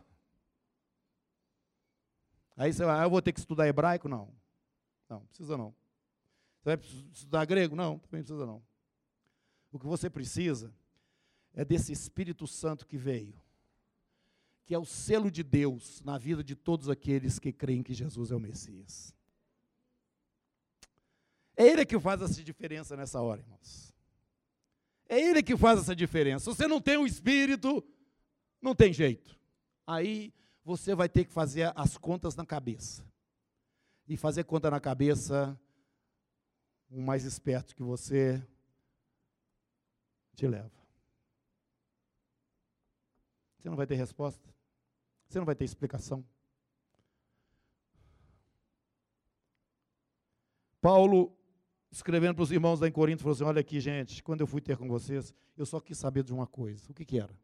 [2.58, 4.10] Aí você vai, ah, eu vou ter que estudar hebraico?
[4.10, 4.34] Não.
[5.08, 5.75] Não, precisa não.
[6.58, 6.80] Você vai
[7.13, 7.75] estudar grego?
[7.75, 8.63] Não, também precisa não.
[9.71, 10.73] O que você precisa
[11.54, 13.39] é desse Espírito Santo que veio,
[14.65, 18.32] que é o selo de Deus na vida de todos aqueles que creem que Jesus
[18.32, 19.15] é o Messias.
[21.56, 23.99] É Ele que faz essa diferença nessa hora, irmãos.
[25.10, 26.45] É Ele que faz essa diferença.
[26.45, 27.84] Se você não tem o Espírito,
[28.62, 29.38] não tem jeito.
[29.86, 30.32] Aí
[30.63, 33.04] você vai ter que fazer as contas na cabeça.
[34.08, 35.60] E fazer conta na cabeça,
[36.91, 38.45] um mais esperto que você
[40.36, 40.72] te leva.
[43.58, 44.48] Você não vai ter resposta.
[45.28, 46.24] Você não vai ter explicação.
[50.80, 51.36] Paulo
[51.91, 54.62] escrevendo para os irmãos lá em Corinto, falou assim: Olha aqui, gente, quando eu fui
[54.62, 56.91] ter com vocês, eu só quis saber de uma coisa.
[56.91, 57.36] O que, que era?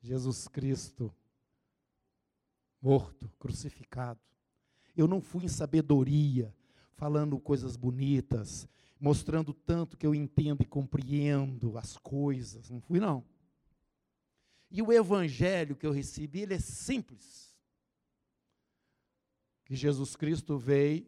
[0.00, 1.12] Jesus Cristo,
[2.80, 4.20] morto, crucificado.
[4.96, 6.54] Eu não fui em sabedoria,
[6.94, 8.68] falando coisas bonitas.
[8.98, 12.70] mostrando tanto que eu entendo e compreendo as coisas.
[12.70, 13.22] Não fui, não.
[14.70, 17.54] E o evangelho que eu recebi, ele é simples.
[19.64, 21.06] Que Jesus Cristo veio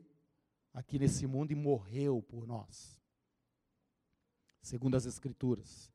[0.72, 3.00] aqui nesse mundo e morreu por nós.
[4.60, 5.90] Segundo as Escrituras.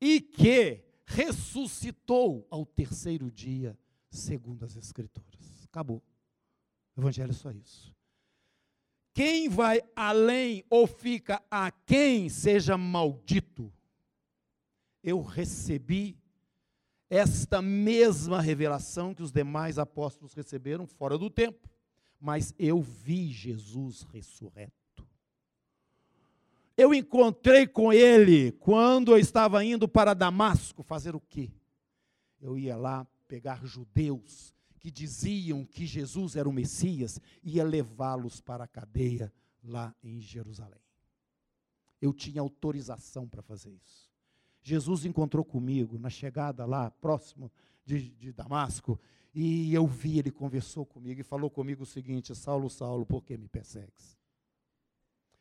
[0.00, 3.78] E que ressuscitou ao terceiro dia,
[4.10, 5.64] segundo as Escrituras.
[5.64, 6.02] Acabou.
[6.96, 7.94] O Evangelho é só isso.
[9.14, 13.72] Quem vai além ou fica a quem seja maldito.
[15.02, 16.16] Eu recebi
[17.10, 21.68] esta mesma revelação que os demais apóstolos receberam fora do tempo,
[22.20, 24.72] mas eu vi Jesus ressurreto.
[26.76, 31.50] Eu encontrei com ele quando eu estava indo para Damasco fazer o quê?
[32.40, 38.40] Eu ia lá pegar judeus que diziam que Jesus era o Messias e ia levá-los
[38.40, 40.80] para a cadeia lá em Jerusalém.
[42.00, 44.07] Eu tinha autorização para fazer isso.
[44.68, 47.50] Jesus encontrou comigo na chegada lá, próximo
[47.84, 49.00] de, de Damasco,
[49.34, 53.36] e eu vi, ele conversou comigo e falou comigo o seguinte: Saulo, Saulo, por que
[53.38, 54.18] me persegues?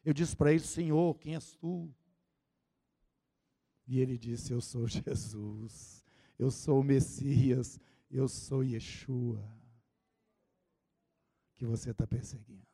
[0.03, 1.93] Eu disse para ele: Senhor, quem és tu?
[3.85, 6.03] E ele disse: Eu sou Jesus,
[6.39, 9.43] eu sou o Messias, eu sou Yeshua,
[11.55, 12.65] que você está perseguindo.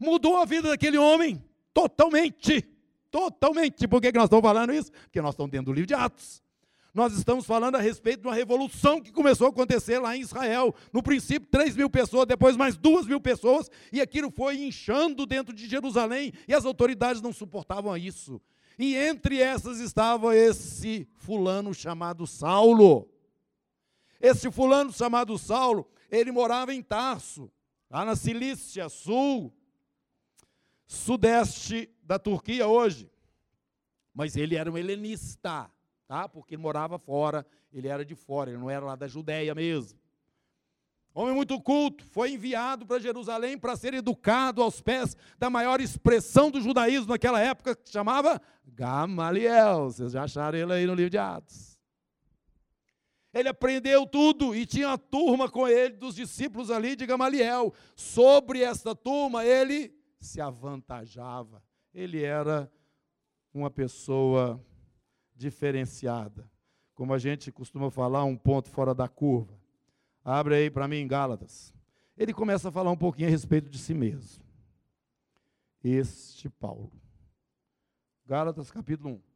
[0.00, 2.75] Mudou a vida daquele homem, totalmente.
[3.16, 3.88] Totalmente.
[3.88, 4.92] Por que, que nós estamos falando isso?
[4.92, 6.42] Porque nós estamos dentro do livro de Atos.
[6.92, 10.74] Nós estamos falando a respeito de uma revolução que começou a acontecer lá em Israel.
[10.92, 15.54] No princípio, 3 mil pessoas, depois mais 2 mil pessoas, e aquilo foi inchando dentro
[15.54, 18.38] de Jerusalém, e as autoridades não suportavam isso.
[18.78, 23.08] E entre essas estava esse fulano chamado Saulo.
[24.20, 27.50] Esse fulano chamado Saulo, ele morava em Tarso,
[27.90, 29.50] lá na Cilícia Sul,
[30.86, 33.10] sudeste da Turquia hoje.
[34.14, 35.70] Mas ele era um helenista
[36.06, 36.28] tá?
[36.28, 39.98] porque morava fora, ele era de fora, ele não era lá da Judéia mesmo.
[41.12, 46.50] Homem muito culto, foi enviado para Jerusalém para ser educado aos pés da maior expressão
[46.50, 49.84] do judaísmo naquela época, que chamava Gamaliel.
[49.84, 51.78] Vocês já acharam ele aí no livro de Atos.
[53.32, 57.72] Ele aprendeu tudo e tinha uma turma com ele, dos discípulos ali de Gamaliel.
[57.94, 59.95] Sobre esta turma, ele
[60.26, 61.62] se avantajava.
[61.94, 62.70] Ele era
[63.54, 64.62] uma pessoa
[65.34, 66.50] diferenciada.
[66.94, 69.58] Como a gente costuma falar, um ponto fora da curva.
[70.24, 71.74] Abre aí para mim em Gálatas.
[72.16, 74.44] Ele começa a falar um pouquinho a respeito de si mesmo.
[75.84, 76.90] Este Paulo.
[78.26, 79.35] Gálatas capítulo 1.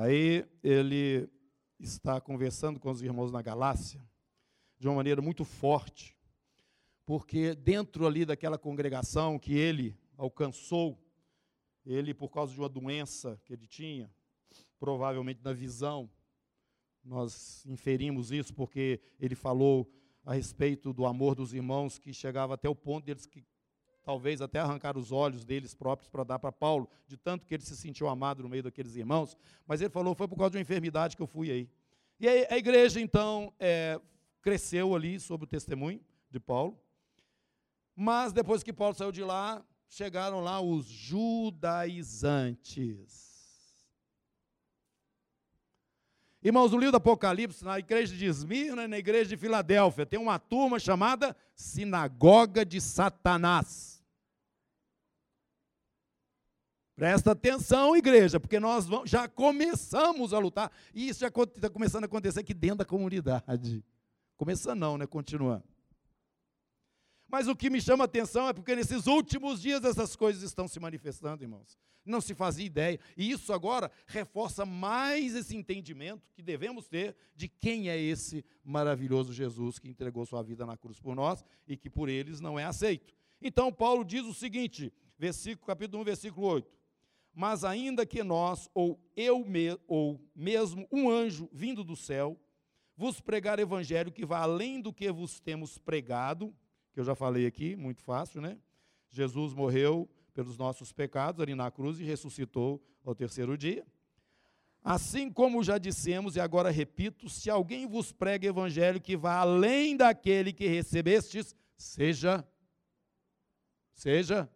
[0.00, 1.28] Aí ele
[1.78, 4.02] está conversando com os irmãos na Galácia
[4.78, 6.16] de uma maneira muito forte,
[7.04, 10.98] porque dentro ali daquela congregação que ele alcançou,
[11.84, 14.10] ele por causa de uma doença que ele tinha,
[14.78, 16.10] provavelmente na visão,
[17.04, 19.86] nós inferimos isso porque ele falou
[20.24, 23.44] a respeito do amor dos irmãos que chegava até o ponto deles que
[24.10, 27.62] talvez até arrancar os olhos deles próprios para dar para Paulo, de tanto que ele
[27.62, 29.36] se sentiu amado no meio daqueles irmãos.
[29.64, 31.70] Mas ele falou, foi por causa de uma enfermidade que eu fui aí.
[32.18, 34.00] E aí, a igreja, então, é,
[34.42, 36.76] cresceu ali sob o testemunho de Paulo.
[37.94, 42.10] Mas depois que Paulo saiu de lá, chegaram lá os judaizantes.
[46.42, 50.18] Irmãos, no livro do Apocalipse, na igreja de Esmirna e na igreja de Filadélfia, tem
[50.18, 53.99] uma turma chamada Sinagoga de Satanás.
[57.00, 60.70] Presta atenção, igreja, porque nós já começamos a lutar.
[60.92, 63.82] E isso já está começando a acontecer aqui dentro da comunidade.
[64.36, 65.06] Começando não, né?
[65.06, 65.64] Continuando.
[67.26, 70.68] Mas o que me chama a atenção é porque nesses últimos dias essas coisas estão
[70.68, 71.78] se manifestando, irmãos.
[72.04, 73.00] Não se fazia ideia.
[73.16, 79.32] E isso agora reforça mais esse entendimento que devemos ter de quem é esse maravilhoso
[79.32, 82.64] Jesus que entregou sua vida na cruz por nós e que por eles não é
[82.66, 83.14] aceito.
[83.40, 86.79] Então, Paulo diz o seguinte, versículo, capítulo 1, versículo 8
[87.34, 92.38] mas ainda que nós, ou eu, me, ou mesmo um anjo vindo do céu,
[92.96, 96.54] vos pregar evangelho que vá além do que vos temos pregado,
[96.92, 98.58] que eu já falei aqui, muito fácil, né?
[99.08, 103.86] Jesus morreu pelos nossos pecados ali na cruz e ressuscitou ao terceiro dia.
[104.82, 109.96] Assim como já dissemos e agora repito, se alguém vos prega evangelho que vá além
[109.96, 112.46] daquele que recebestes, seja
[113.92, 114.50] seja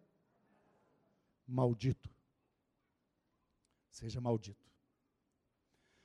[1.47, 2.14] maldito
[3.95, 4.69] seja maldito.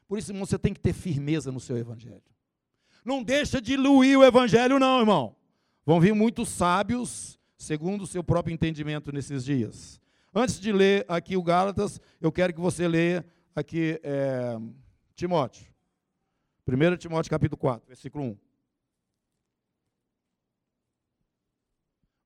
[0.07, 2.23] Por isso, irmão, você tem que ter firmeza no seu evangelho.
[3.05, 5.37] Não deixa diluir o evangelho, não, irmão.
[5.85, 10.01] Vão vir muitos sábios, segundo o seu próprio entendimento nesses dias.
[10.33, 14.57] Antes de ler aqui o Gálatas, eu quero que você leia aqui é,
[15.15, 15.67] Timóteo.
[16.67, 18.39] 1 Timóteo capítulo 4, versículo 1.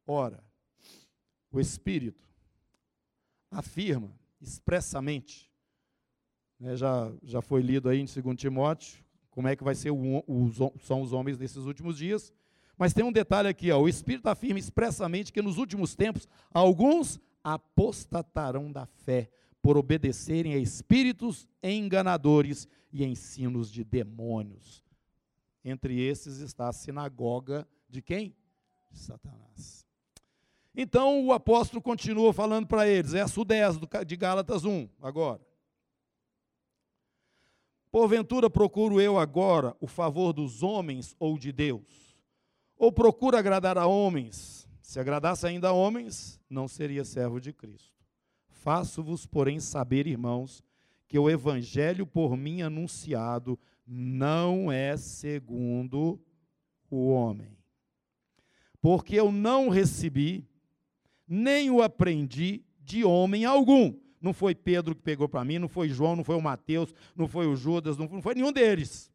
[0.06, 0.44] Ora,
[1.50, 2.28] o Espírito
[3.50, 5.50] afirma expressamente,
[6.64, 10.24] né, já, já foi lido aí em 2 Timóteo, como é que vai ser o,
[10.26, 10.50] o,
[10.80, 12.32] são os homens desses últimos dias.
[12.78, 17.20] Mas tem um detalhe aqui, ó, o Espírito afirma expressamente que nos últimos tempos alguns
[17.42, 19.28] apostatarão da fé
[19.60, 24.82] por obedecerem a espíritos enganadores e ensinos de demônios.
[25.62, 28.34] Entre esses está a sinagoga de quem?
[28.90, 29.86] De Satanás.
[30.74, 35.40] Então o apóstolo continua falando para eles, verso 10 de Gálatas 1, agora.
[37.94, 42.18] Porventura procuro eu agora o favor dos homens ou de Deus?
[42.76, 44.68] Ou procuro agradar a homens?
[44.82, 48.04] Se agradasse ainda a homens, não seria servo de Cristo.
[48.48, 50.60] Faço-vos, porém, saber, irmãos,
[51.06, 56.20] que o evangelho por mim anunciado não é segundo
[56.90, 57.56] o homem.
[58.80, 60.44] Porque eu não recebi,
[61.28, 63.94] nem o aprendi de homem algum
[64.24, 67.28] não foi Pedro que pegou para mim, não foi João, não foi o Mateus, não
[67.28, 69.12] foi o Judas, não foi nenhum deles.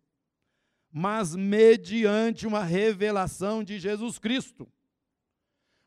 [0.92, 4.72] Mas mediante uma revelação de Jesus Cristo.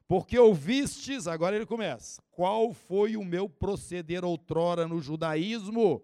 [0.08, 6.02] Porque ouvistes, agora ele começa, qual foi o meu proceder outrora no judaísmo?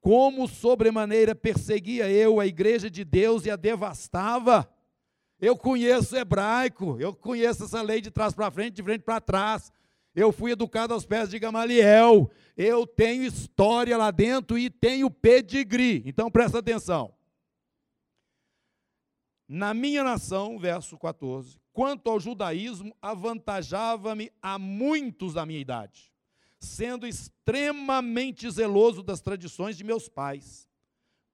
[0.00, 4.72] Como sobremaneira perseguia eu a igreja de Deus e a devastava?
[5.40, 9.72] Eu conheço hebraico, eu conheço essa lei de trás para frente, de frente para trás.
[10.18, 12.28] Eu fui educado aos pés de Gamaliel.
[12.56, 16.02] Eu tenho história lá dentro e tenho pedigree.
[16.04, 17.14] Então presta atenção.
[19.46, 26.12] Na minha nação, verso 14, quanto ao judaísmo, avantajava-me a muitos da minha idade,
[26.58, 30.68] sendo extremamente zeloso das tradições de meus pais.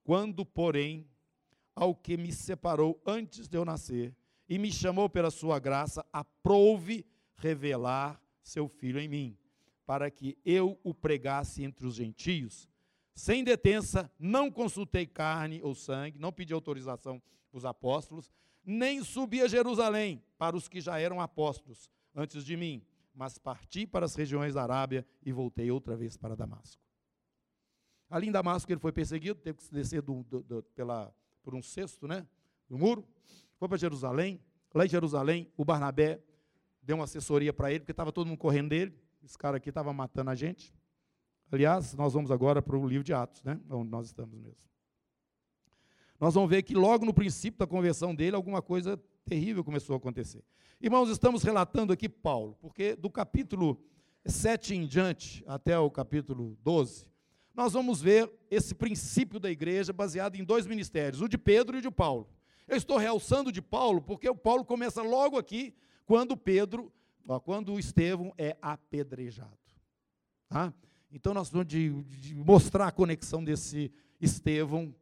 [0.05, 1.09] Quando, porém,
[1.74, 4.14] ao que me separou antes de eu nascer
[4.47, 9.39] e me chamou pela sua graça, aprouve revelar seu filho em mim,
[9.85, 12.69] para que eu o pregasse entre os gentios.
[13.15, 17.21] Sem detença, não consultei carne ou sangue, não pedi autorização
[17.53, 18.31] os apóstolos,
[18.65, 22.85] nem subi a Jerusalém para os que já eram apóstolos antes de mim,
[23.15, 26.83] mas parti para as regiões da Arábia e voltei outra vez para Damasco.
[28.11, 31.63] Ali em Damasco ele foi perseguido, teve que descer do, do, do, pela, por um
[31.63, 32.27] cesto né,
[32.69, 33.07] do muro,
[33.57, 34.41] foi para Jerusalém.
[34.75, 36.21] Lá em Jerusalém, o Barnabé
[36.85, 38.95] deu uma assessoria para ele, porque estava todo mundo correndo dele.
[39.24, 40.74] Esse cara aqui estava matando a gente.
[41.51, 43.59] Aliás, nós vamos agora para o livro de Atos, né?
[43.70, 44.64] onde nós estamos mesmo.
[46.20, 49.97] Nós vamos ver que logo no princípio da conversão dele, alguma coisa terrível começou a
[49.97, 50.45] acontecer.
[50.80, 53.82] Irmãos, estamos relatando aqui Paulo, porque do capítulo
[54.26, 57.11] 7 em diante, até o capítulo 12,
[57.55, 61.78] nós vamos ver esse princípio da igreja baseado em dois ministérios, o de Pedro e
[61.78, 62.28] o de Paulo.
[62.66, 65.74] Eu estou realçando de Paulo, porque o Paulo começa logo aqui
[66.05, 66.93] quando Pedro,
[67.27, 69.59] ó, quando Estevão é apedrejado.
[70.49, 70.73] Tá?
[71.11, 73.91] Então nós vamos de, de mostrar a conexão desse
[74.21, 74.95] Estevão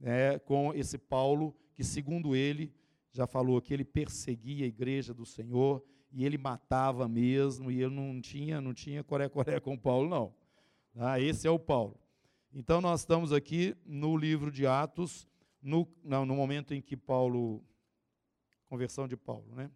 [0.00, 2.72] é, com esse Paulo, que segundo ele,
[3.12, 7.94] já falou que ele perseguia a igreja do Senhor e ele matava mesmo, e ele
[7.94, 10.34] não tinha, não tinha coré-coré com Paulo, não.
[10.94, 11.98] Ah, esse é o Paulo.
[12.52, 15.28] Então nós estamos aqui no livro de Atos,
[15.62, 17.62] no, não, no momento em que Paulo,
[18.68, 19.70] conversão de Paulo, né?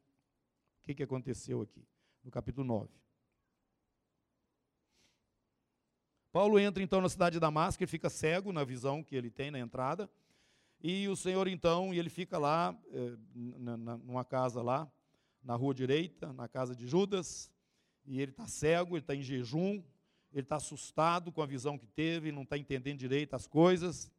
[0.85, 1.82] Que, que aconteceu aqui?
[2.22, 2.91] No capítulo 9.
[6.30, 9.51] Paulo entra então na cidade de Damasco, ele fica cego na visão que ele tem
[9.51, 10.11] na entrada.
[10.82, 14.91] E o Senhor então, ele fica lá, é, numa casa lá,
[15.43, 17.51] na rua direita, na casa de Judas,
[18.05, 19.82] e ele está cego, ele está em jejum,
[20.32, 24.11] ele está assustado com a visão que teve, não está entendendo direito as coisas.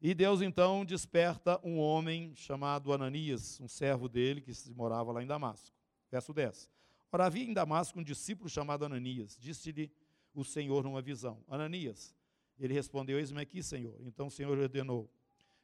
[0.00, 5.26] E Deus então desperta um homem chamado Ananias, um servo dele que morava lá em
[5.26, 5.74] Damasco.
[6.10, 6.70] Verso 10.
[7.10, 9.38] Ora, havia em Damasco um discípulo chamado Ananias.
[9.40, 9.90] Disse-lhe
[10.34, 12.14] o Senhor numa visão: Ananias.
[12.58, 13.96] Ele respondeu: Eis-me aqui, Senhor.
[14.00, 15.10] Então o Senhor ordenou: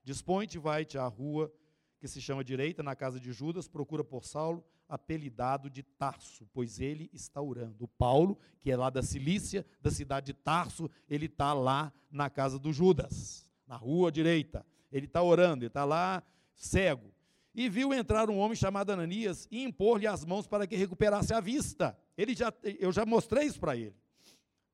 [0.02, 1.52] Dispõe-te, vai-te à rua
[1.98, 6.80] que se chama direita, na casa de Judas, procura por Saulo, apelidado de Tarso, pois
[6.80, 7.84] ele está orando.
[7.84, 12.30] O Paulo, que é lá da Cilícia, da cidade de Tarso, ele está lá na
[12.30, 14.66] casa do Judas na rua direita.
[14.90, 16.24] Ele está orando, ele está lá
[16.56, 17.14] cego.
[17.54, 21.40] E viu entrar um homem chamado Ananias e impor-lhe as mãos para que recuperasse a
[21.40, 21.96] vista.
[22.18, 23.94] Ele já, eu já mostrei isso para ele.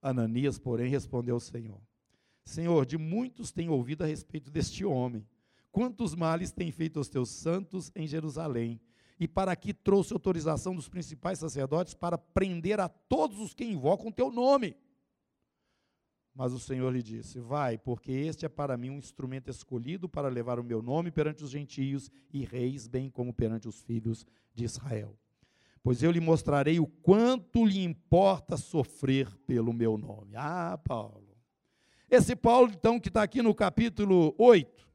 [0.01, 1.79] Ananias, porém, respondeu ao Senhor:
[2.43, 5.27] Senhor, de muitos tenho ouvido a respeito deste homem.
[5.71, 8.81] Quantos males tem feito aos teus santos em Jerusalém?
[9.21, 14.11] E para aqui trouxe autorização dos principais sacerdotes para prender a todos os que invocam
[14.11, 14.75] teu nome.
[16.37, 20.28] Mas o Senhor lhe disse: Vai, porque este é para mim um instrumento escolhido para
[20.28, 24.64] levar o meu nome perante os gentios e reis, bem como perante os filhos de
[24.64, 25.18] Israel.
[25.82, 30.37] Pois eu lhe mostrarei o quanto lhe importa sofrer pelo meu nome.
[30.37, 31.34] Ah, Paulo.
[32.11, 34.87] Esse Paulo, então, que está aqui no capítulo 8.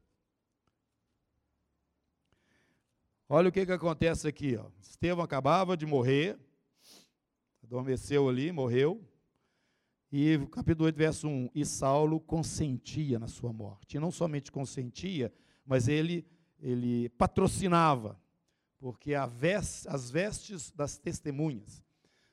[3.28, 4.56] Olha o que, que acontece aqui.
[4.56, 4.66] Ó.
[4.80, 6.38] Estevão acabava de morrer,
[7.64, 9.02] adormeceu ali, morreu.
[10.12, 13.96] E capítulo 8, verso 1: E Saulo consentia na sua morte.
[13.96, 15.32] E não somente consentia,
[15.64, 16.26] mas ele,
[16.60, 18.20] ele patrocinava,
[18.78, 21.82] porque vest, as vestes das testemunhas.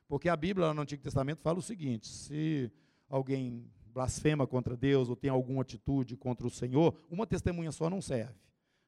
[0.10, 2.70] Porque a Bíblia no Antigo Testamento fala o seguinte: se
[3.08, 8.02] alguém blasfema contra Deus ou tem alguma atitude contra o Senhor, uma testemunha só não
[8.02, 8.36] serve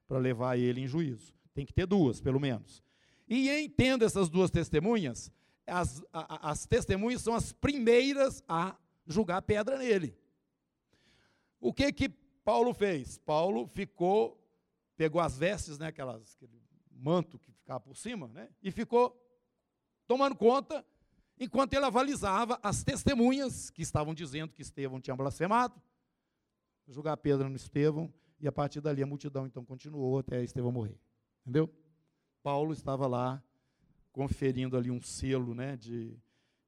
[0.06, 1.34] para levar ele em juízo.
[1.54, 2.84] Tem que ter duas, pelo menos.
[3.26, 5.32] E entenda essas duas testemunhas,
[5.68, 10.18] as, as testemunhas são as primeiras a julgar pedra nele.
[11.60, 12.10] O que que
[12.44, 13.18] Paulo fez?
[13.20, 14.40] Paulo ficou,
[14.98, 19.18] pegou as vestes, né, aquelas, aquele manto que ficava por cima, né, e ficou
[20.08, 20.86] tomando conta,
[21.40, 25.80] enquanto ele avalizava as testemunhas que estavam dizendo que Estevão tinha blasfemado,
[26.88, 31.00] julgar pedra no Estevão, e a partir dali a multidão então continuou até Estevão morrer.
[31.42, 31.72] Entendeu?
[32.42, 33.42] Paulo estava lá
[34.12, 36.18] conferindo ali um selo né, de,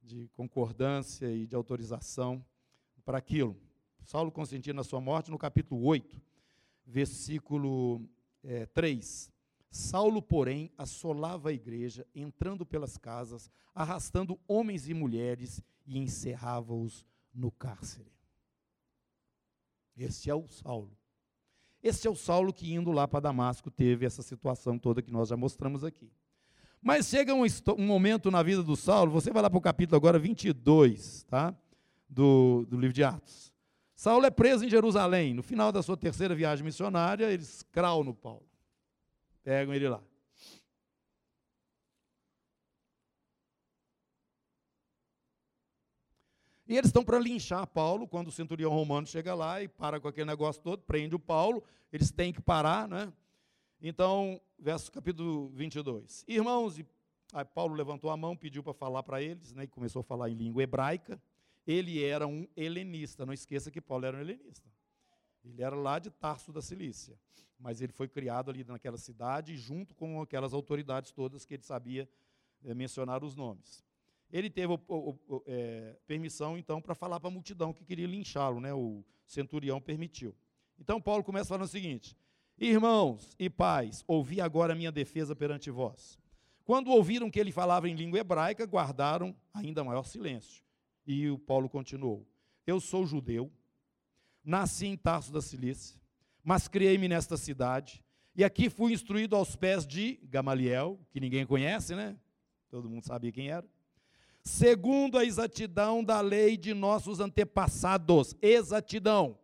[0.02, 2.44] de concordância e de autorização
[3.04, 3.56] para aquilo.
[4.02, 6.20] Saulo consentia na sua morte no capítulo 8,
[6.86, 8.06] versículo
[8.42, 9.32] é, 3.
[9.70, 17.50] Saulo, porém, assolava a igreja, entrando pelas casas, arrastando homens e mulheres e encerrava-os no
[17.50, 18.12] cárcere.
[19.96, 20.96] Esse é o Saulo.
[21.82, 25.28] Esse é o Saulo que, indo lá para Damasco, teve essa situação toda que nós
[25.28, 26.10] já mostramos aqui.
[26.84, 27.46] Mas chega um,
[27.78, 31.54] um, momento na vida do Saulo, você vai lá para o capítulo agora 22, tá?
[32.06, 33.50] Do, do livro de Atos.
[33.96, 35.32] Saulo é preso em Jerusalém.
[35.32, 38.46] No final da sua terceira viagem missionária, eles craam no Paulo.
[39.42, 40.02] Pegam ele lá.
[46.68, 50.08] E eles estão para linchar Paulo quando o centurião romano chega lá e para com
[50.08, 51.64] aquele negócio todo, prende o Paulo.
[51.90, 53.10] Eles têm que parar, né?
[53.86, 56.24] Então, verso capítulo 22.
[56.26, 56.82] Irmãos,
[57.34, 60.30] aí Paulo levantou a mão, pediu para falar para eles, né, e começou a falar
[60.30, 61.20] em língua hebraica.
[61.66, 64.66] Ele era um helenista, não esqueça que Paulo era um helenista.
[65.44, 67.20] Ele era lá de Tarso da Cilícia,
[67.58, 72.08] mas ele foi criado ali naquela cidade, junto com aquelas autoridades todas que ele sabia
[72.64, 73.84] é, mencionar os nomes.
[74.32, 78.06] Ele teve o, o, o, é, permissão, então, para falar para a multidão que queria
[78.06, 78.72] linchá-lo, né?
[78.72, 80.34] o centurião permitiu.
[80.78, 82.16] Então, Paulo começa falando o seguinte:
[82.58, 86.18] Irmãos e pais, ouvi agora a minha defesa perante vós.
[86.64, 90.62] Quando ouviram que ele falava em língua hebraica, guardaram ainda maior silêncio.
[91.06, 92.26] E o Paulo continuou:
[92.66, 93.50] Eu sou judeu,
[94.42, 96.00] nasci em Tarso da Cilícia,
[96.42, 98.02] mas criei-me nesta cidade,
[98.36, 102.16] e aqui fui instruído aos pés de Gamaliel, que ninguém conhece, né?
[102.70, 103.66] Todo mundo sabia quem era.
[104.42, 109.38] Segundo a exatidão da lei de nossos antepassados, exatidão.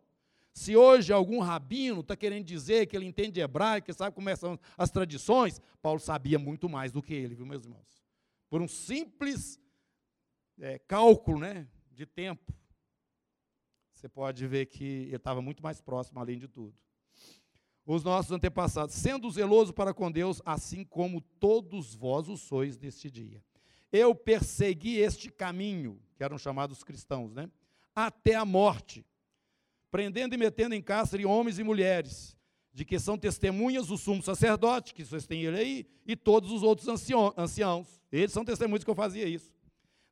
[0.53, 4.59] Se hoje algum rabino está querendo dizer que ele entende hebraico, que sabe como são
[4.77, 8.03] as tradições, Paulo sabia muito mais do que ele, viu, meus irmãos?
[8.49, 9.59] Por um simples
[10.59, 12.53] é, cálculo né, de tempo,
[13.93, 16.75] você pode ver que ele estava muito mais próximo, além de tudo.
[17.85, 23.09] Os nossos antepassados, sendo zeloso para com Deus, assim como todos vós o sois neste
[23.09, 23.43] dia.
[23.91, 27.49] Eu persegui este caminho, que eram chamados cristãos, né?
[27.93, 29.05] Até a morte
[29.91, 32.35] prendendo e metendo em cárcere homens e mulheres,
[32.73, 36.63] de que são testemunhas o sumo sacerdote, que vocês têm ele aí, e todos os
[36.63, 36.87] outros
[37.37, 38.01] anciãos.
[38.11, 39.53] Eles são testemunhas que eu fazia isso.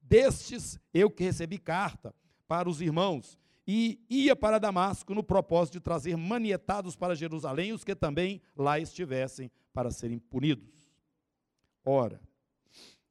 [0.01, 2.13] Destes, eu que recebi carta
[2.47, 7.83] para os irmãos, e ia para Damasco no propósito de trazer manietados para Jerusalém os
[7.83, 10.91] que também lá estivessem para serem punidos.
[11.85, 12.19] Ora,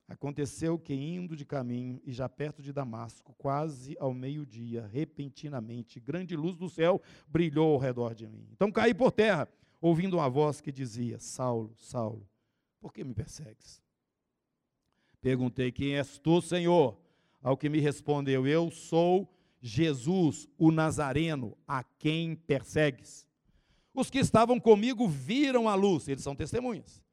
[0.08, 6.34] Aconteceu que, indo de caminho e já perto de Damasco, quase ao meio-dia, repentinamente, grande
[6.34, 8.48] luz do céu brilhou ao redor de mim.
[8.50, 9.46] Então caí por terra,
[9.82, 12.26] ouvindo uma voz que dizia: Saulo, Saulo,
[12.80, 13.82] por que me persegues?
[15.20, 16.98] Perguntei: Quem és tu, Senhor?
[17.42, 19.30] Ao que me respondeu: Eu sou
[19.60, 23.28] Jesus, o Nazareno, a quem persegues.
[23.92, 27.06] Os que estavam comigo viram a luz, eles são testemunhas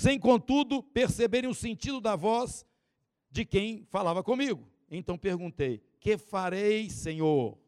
[0.00, 2.64] sem contudo perceberem o sentido da voz
[3.30, 4.66] de quem falava comigo.
[4.90, 7.58] Então perguntei: Que farei, Senhor?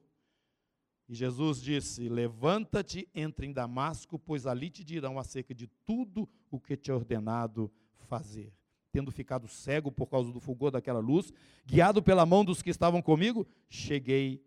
[1.06, 6.58] E Jesus disse: Levanta-te, entre em Damasco, pois ali te dirão acerca de tudo o
[6.58, 8.50] que te é ordenado fazer.
[8.90, 11.32] Tendo ficado cego por causa do fulgor daquela luz,
[11.66, 14.42] guiado pela mão dos que estavam comigo, cheguei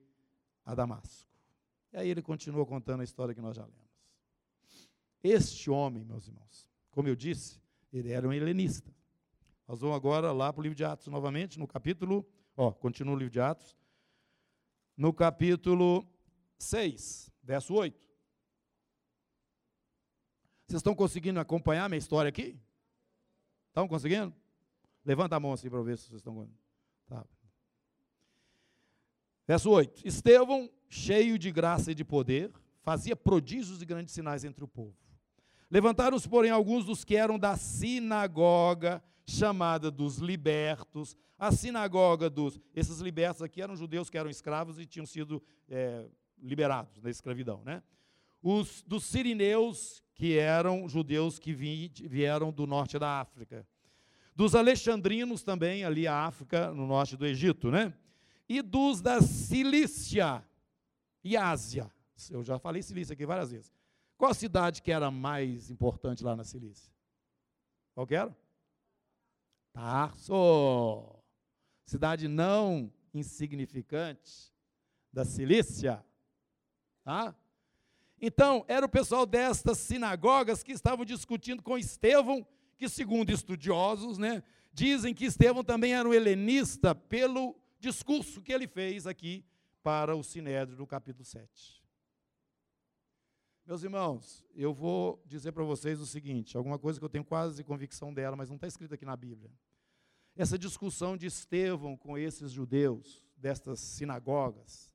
[0.66, 1.30] a Damasco.
[1.94, 3.86] E aí ele continua contando a história que nós já lemos.
[5.24, 7.64] Este homem, meus irmãos, como eu disse,
[7.98, 8.94] ele era um helenista.
[9.68, 13.18] Nós vamos agora lá para o livro de Atos novamente, no capítulo, ó, continua o
[13.18, 13.76] livro de Atos,
[14.96, 16.08] no capítulo
[16.58, 17.98] 6, verso 8.
[20.68, 22.60] Vocês estão conseguindo acompanhar minha história aqui?
[23.70, 24.34] Estão conseguindo?
[25.04, 26.50] Levanta a mão assim para ver se vocês estão.
[27.08, 27.26] Tá.
[29.48, 34.64] Verso 8: Estevão, cheio de graça e de poder, fazia prodígios e grandes sinais entre
[34.64, 34.96] o povo.
[35.70, 41.16] Levantaram-se, porém, alguns dos que eram da sinagoga, chamada dos libertos.
[41.38, 42.60] A sinagoga dos.
[42.74, 46.06] Esses libertos aqui eram judeus que eram escravos e tinham sido é,
[46.42, 47.62] liberados da escravidão.
[47.66, 47.82] Né?
[48.42, 53.68] Os dos sirineus, que eram judeus que vieram do norte da África.
[54.36, 57.94] Dos alexandrinos também, ali a África, no norte do Egito, né?
[58.48, 60.44] E dos da Cilícia
[61.24, 61.90] e Ásia.
[62.30, 63.75] Eu já falei Cilícia aqui várias vezes.
[64.18, 66.92] Qual a cidade que era mais importante lá na Cilícia?
[67.94, 68.36] Qual que era?
[69.74, 71.22] Tarso.
[71.86, 74.54] Cidade não insignificante
[75.12, 76.04] da Cilícia.
[77.04, 77.36] Tá?
[78.20, 82.46] Então, era o pessoal destas sinagogas que estavam discutindo com Estevão,
[82.78, 84.44] que, segundo estudiosos, né,
[84.74, 89.46] dizem que Estevão também era um helenista pelo discurso que ele fez aqui
[89.84, 91.85] para o Sinédrio no capítulo 7.
[93.66, 97.64] Meus irmãos, eu vou dizer para vocês o seguinte: alguma coisa que eu tenho quase
[97.64, 99.50] convicção dela, mas não está escrito aqui na Bíblia.
[100.36, 104.94] Essa discussão de Estevão com esses judeus, destas sinagogas,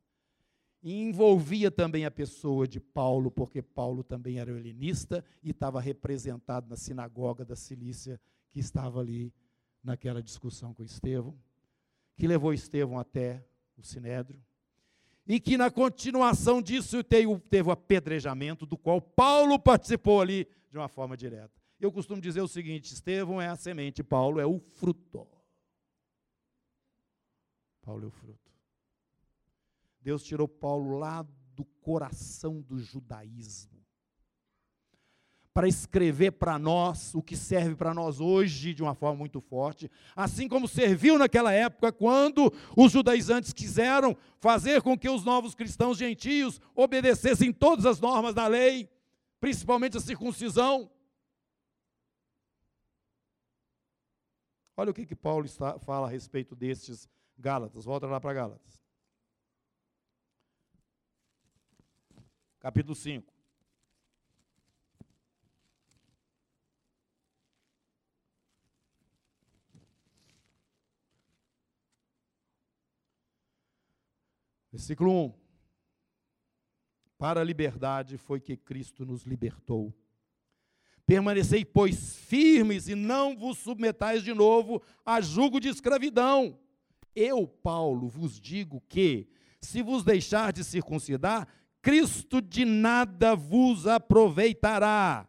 [0.81, 6.77] envolvia também a pessoa de Paulo, porque Paulo também era helenista e estava representado na
[6.77, 9.35] sinagoga da Cilícia, que estava ali
[9.83, 11.37] naquela discussão com Estevão,
[12.17, 13.45] que levou Estevão até
[13.77, 14.41] o Sinédrio,
[15.33, 20.89] e que na continuação disso teve, o apedrejamento, do qual Paulo participou ali de uma
[20.89, 21.53] forma direta.
[21.79, 25.25] Eu costumo dizer o seguinte: Estevão é a semente, Paulo é o fruto.
[27.81, 28.51] Paulo é o fruto.
[30.01, 31.25] Deus tirou Paulo lá
[31.55, 33.87] do coração do judaísmo
[35.53, 39.91] para escrever para nós o que serve para nós hoje de uma forma muito forte,
[40.15, 45.99] assim como serviu naquela época quando os judaizantes quiseram fazer com que os novos cristãos
[45.99, 48.89] gentios obedecessem todas as normas da lei,
[49.41, 50.91] principalmente a circuncisão.
[54.77, 57.85] Olha o que, que Paulo está, fala a respeito destes Gálatas.
[57.85, 58.81] Volta lá para Gálatas.
[62.61, 63.30] Capítulo 5.
[74.73, 75.35] Versículo 1.
[77.19, 79.93] Para a liberdade foi que Cristo nos libertou.
[81.05, 86.59] Permanecei, pois, firmes e não vos submetais de novo a jugo de escravidão.
[87.15, 89.29] Eu, Paulo, vos digo que,
[89.61, 91.49] se vos deixar de circuncidar,
[91.83, 95.29] Cristo de nada vos aproveitará.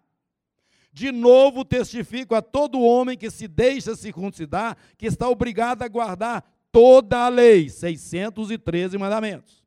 [0.94, 6.46] De novo testifico a todo homem que se deixa circuncidar, que está obrigado a guardar
[6.72, 9.62] toda a lei, 613 mandamentos.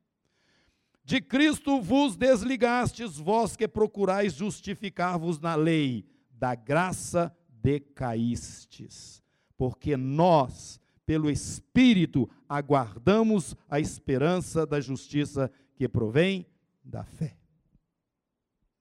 [1.03, 9.23] De Cristo vos desligastes, vós que procurais justificar-vos na lei, da graça decaístes,
[9.55, 16.45] porque nós, pelo Espírito, aguardamos a esperança da justiça que provém
[16.83, 17.37] da fé.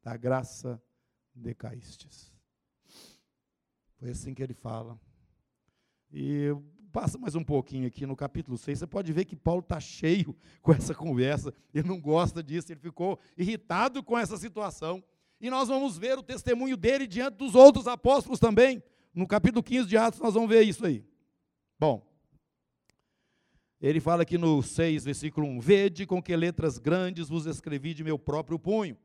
[0.02, 0.82] Da graça
[1.34, 2.32] decaístes.
[3.98, 4.98] Foi assim que ele fala.
[6.12, 6.54] E
[6.94, 10.32] passa mais um pouquinho aqui no capítulo 6, você pode ver que Paulo está cheio
[10.62, 15.02] com essa conversa, ele não gosta disso, ele ficou irritado com essa situação.
[15.40, 18.80] E nós vamos ver o testemunho dele diante dos outros apóstolos também.
[19.12, 21.04] No capítulo 15 de Atos, nós vamos ver isso aí.
[21.80, 22.06] Bom,
[23.80, 28.04] ele fala aqui no 6, versículo 1: Vede com que letras grandes vos escrevi de
[28.04, 28.96] meu próprio punho.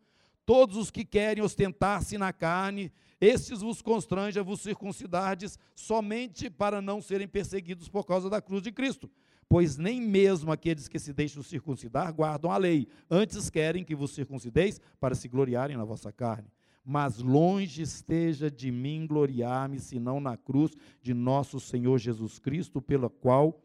[0.50, 2.91] Todos os que querem ostentar-se na carne,
[3.22, 8.64] estes vos constrange a vos circuncidardes somente para não serem perseguidos por causa da cruz
[8.64, 9.08] de Cristo.
[9.47, 14.10] Pois nem mesmo aqueles que se deixam circuncidar guardam a lei, antes querem que vos
[14.10, 16.52] circuncideis para se gloriarem na vossa carne.
[16.84, 23.08] Mas longe esteja de mim gloriar-me, senão na cruz de nosso Senhor Jesus Cristo, pela
[23.08, 23.62] qual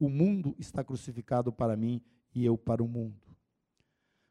[0.00, 2.00] o mundo está crucificado para mim
[2.34, 3.25] e eu para o mundo.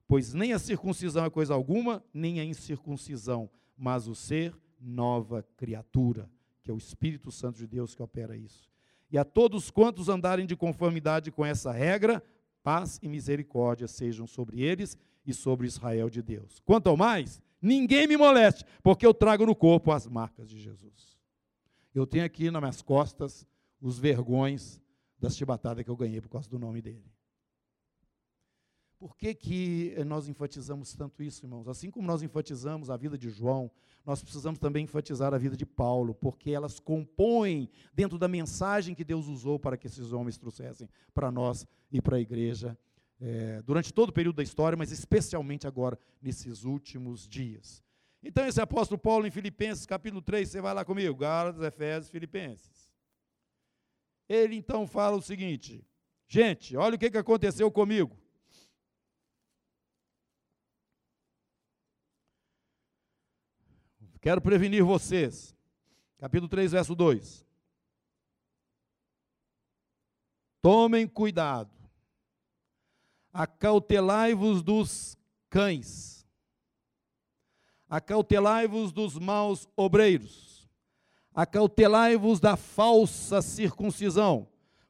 [0.07, 6.29] Pois nem a circuncisão é coisa alguma, nem a incircuncisão, mas o ser nova criatura,
[6.61, 8.69] que é o Espírito Santo de Deus que opera isso.
[9.11, 12.23] E a todos quantos andarem de conformidade com essa regra,
[12.63, 16.59] paz e misericórdia sejam sobre eles e sobre Israel de Deus.
[16.65, 21.17] Quanto ao mais, ninguém me moleste, porque eu trago no corpo as marcas de Jesus.
[21.93, 23.47] Eu tenho aqui nas minhas costas
[23.81, 24.81] os vergões
[25.19, 27.14] das chibatadas que eu ganhei por causa do nome dele.
[29.05, 31.67] Por que, que nós enfatizamos tanto isso, irmãos?
[31.67, 33.69] Assim como nós enfatizamos a vida de João,
[34.03, 39.03] nós precisamos também enfatizar a vida de Paulo, porque elas compõem dentro da mensagem que
[39.03, 42.75] Deus usou para que esses homens trouxessem para nós e para a igreja
[43.21, 47.83] é, durante todo o período da história, mas especialmente agora, nesses últimos dias.
[48.23, 52.91] Então, esse apóstolo Paulo em Filipenses, capítulo 3, você vai lá comigo, Gálatas, Efésios, Filipenses.
[54.27, 55.85] Ele então fala o seguinte:
[56.27, 58.24] gente, olha o que aconteceu comigo.
[64.25, 65.55] Quero prevenir vocês.
[66.17, 67.45] Capítulo 3, verso 2.
[70.63, 71.69] Tomem cuidado.
[73.31, 75.15] Acautelai-vos dos
[75.47, 76.25] cães.
[77.87, 80.67] Acautelai-vos dos maus obreiros.
[81.31, 84.47] Acautelai-vos da falsa circuncisão.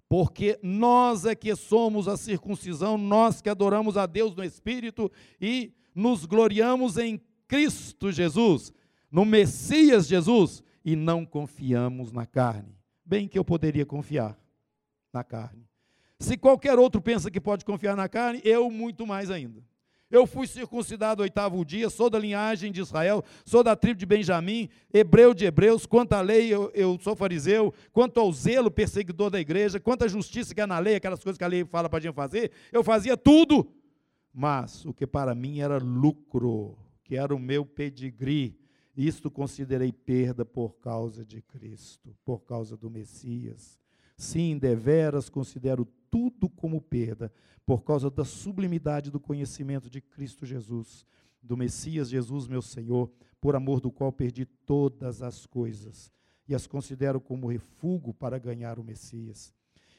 [0.08, 5.12] Porque nós é que somos a circuncisão, nós que adoramos a Deus no Espírito
[5.42, 8.72] e nos gloriamos em Cristo Jesus
[9.12, 12.76] no Messias Jesus e não confiamos na carne.
[13.06, 14.38] Bem que eu poderia confiar
[15.14, 15.66] na carne.
[16.20, 19.64] Se qualquer outro pensa que pode confiar na carne, eu muito mais ainda.
[20.10, 24.70] Eu fui circuncidado oitavo dia, sou da linhagem de Israel, sou da tribo de Benjamim,
[24.94, 29.40] hebreu de hebreus, quanto à lei eu, eu sou fariseu, quanto ao zelo perseguidor da
[29.40, 31.98] igreja, quanto à justiça que é na lei, aquelas coisas que a lei fala para
[31.98, 33.68] a gente fazer, eu fazia tudo.
[34.32, 38.56] Mas o que para mim era lucro, que era o meu pedigree,
[38.96, 43.78] isto considerei perda por causa de Cristo, por causa do Messias.
[44.18, 47.32] Sim, deveras considero tudo como perda,
[47.66, 51.06] por causa da sublimidade do conhecimento de Cristo Jesus,
[51.42, 56.12] do Messias Jesus, meu Senhor, por amor do qual perdi todas as coisas,
[56.48, 59.54] e as considero como refúgio para ganhar o Messias.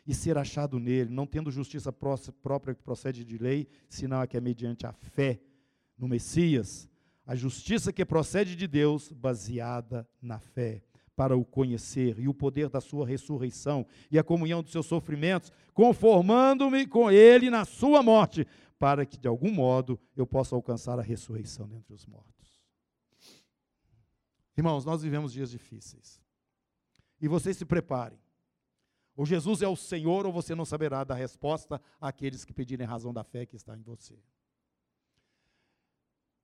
[0.07, 4.37] E ser achado nele, não tendo justiça própria que procede de lei, senão a que
[4.37, 5.41] é mediante a fé
[5.99, 6.89] no Messias,
[7.27, 10.83] a justiça que procede de Deus, baseada na fé,
[11.17, 15.51] para o conhecer e o poder da sua ressurreição e a comunhão dos seus sofrimentos,
[15.75, 18.47] conformando-me com ele na sua morte,
[18.79, 22.63] para que de algum modo eu possa alcançar a ressurreição dentre os mortos.
[24.57, 26.21] Irmãos, nós vivemos dias difíceis.
[27.21, 28.19] E vocês se preparem.
[29.17, 33.13] Ou Jesus é o Senhor, ou você não saberá da resposta àqueles que pedirem razão
[33.13, 34.19] da fé que está em você.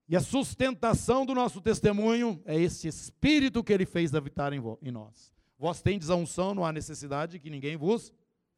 [0.09, 4.91] E a sustentação do nosso testemunho é esse espírito que ele fez habitar em, em
[4.91, 5.33] nós.
[5.59, 8.13] Vós tendes a unção, não há necessidade que ninguém vos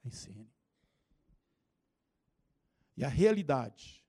[0.05, 0.51] ensine.
[2.97, 4.03] E a realidade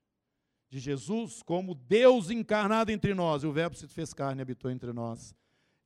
[0.68, 4.70] de Jesus como Deus encarnado entre nós, e o Verbo se fez carne e habitou
[4.70, 5.34] entre nós,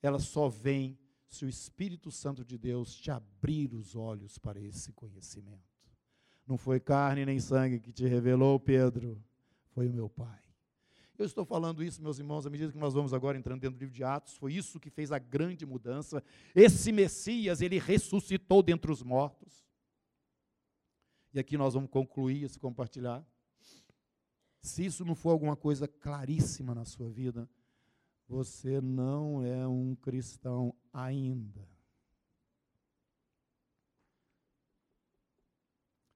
[0.02, 4.92] ela só vem se o Espírito Santo de Deus te abrir os olhos para esse
[4.92, 5.70] conhecimento.
[6.46, 9.22] Não foi carne nem sangue que te revelou, Pedro,
[9.68, 10.49] foi o meu Pai.
[11.20, 13.80] Eu estou falando isso, meus irmãos, à medida que nós vamos agora entrando dentro do
[13.80, 16.24] livro de Atos, foi isso que fez a grande mudança.
[16.54, 19.68] Esse Messias, ele ressuscitou dentre os mortos.
[21.34, 23.22] E aqui nós vamos concluir esse compartilhar.
[24.62, 27.46] Se isso não for alguma coisa claríssima na sua vida,
[28.26, 31.68] você não é um cristão ainda.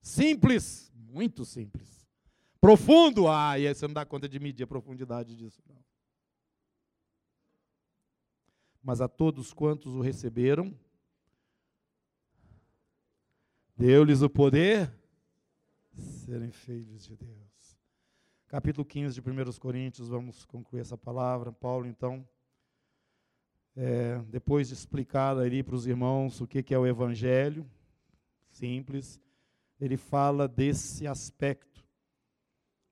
[0.00, 2.03] Simples, muito simples.
[2.64, 5.62] Profundo, ah, e você não dá conta de medir a profundidade disso.
[5.68, 5.84] Não.
[8.82, 10.74] Mas a todos quantos o receberam,
[13.76, 14.90] deu-lhes o poder
[16.24, 17.78] serem filhos de Deus.
[18.46, 21.52] Capítulo 15 de 1 Coríntios, vamos concluir essa palavra.
[21.52, 22.26] Paulo, então,
[23.76, 27.70] é, depois de explicar ali para os irmãos o que, que é o Evangelho,
[28.48, 29.20] simples,
[29.78, 31.73] ele fala desse aspecto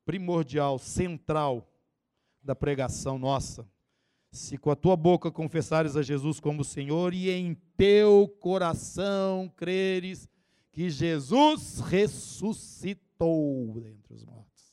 [0.04, 1.68] primordial, central
[2.42, 3.68] da pregação nossa.
[4.30, 10.28] Se com a tua boca confessares a Jesus como Senhor e em teu coração creres
[10.72, 14.72] que Jesus ressuscitou dentre os mortos.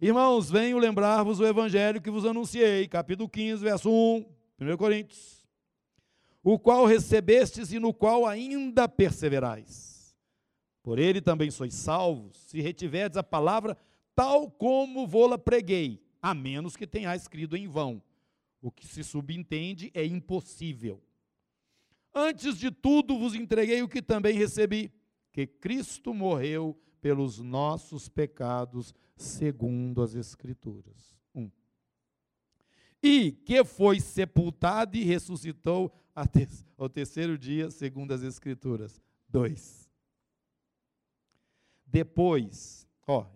[0.00, 4.24] Irmãos, venho lembrar-vos o evangelho que vos anunciei, capítulo 15, verso 1,
[4.60, 5.46] 1 Coríntios.
[6.42, 9.89] O qual recebestes e no qual ainda perseverais
[10.82, 13.76] por ele também sois salvos, se retiverdes a palavra
[14.14, 18.02] tal como vou-la preguei, a menos que tenha escrito em vão.
[18.60, 21.02] O que se subentende é impossível.
[22.14, 24.92] Antes de tudo vos entreguei o que também recebi,
[25.32, 31.16] que Cristo morreu pelos nossos pecados, segundo as Escrituras.
[31.34, 31.50] Um.
[33.02, 35.92] E que foi sepultado e ressuscitou
[36.76, 39.00] ao terceiro dia, segundo as Escrituras.
[39.28, 39.79] Dois.
[41.90, 43.26] Depois, ó,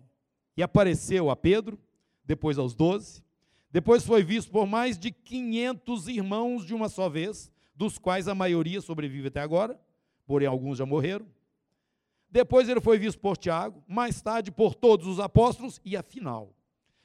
[0.55, 1.77] e apareceu a Pedro,
[2.23, 3.21] depois aos doze,
[3.69, 8.33] depois foi visto por mais de 500 irmãos de uma só vez, dos quais a
[8.33, 9.77] maioria sobrevive até agora,
[10.25, 11.27] porém alguns já morreram.
[12.31, 16.55] Depois ele foi visto por Tiago, mais tarde por todos os apóstolos, e afinal,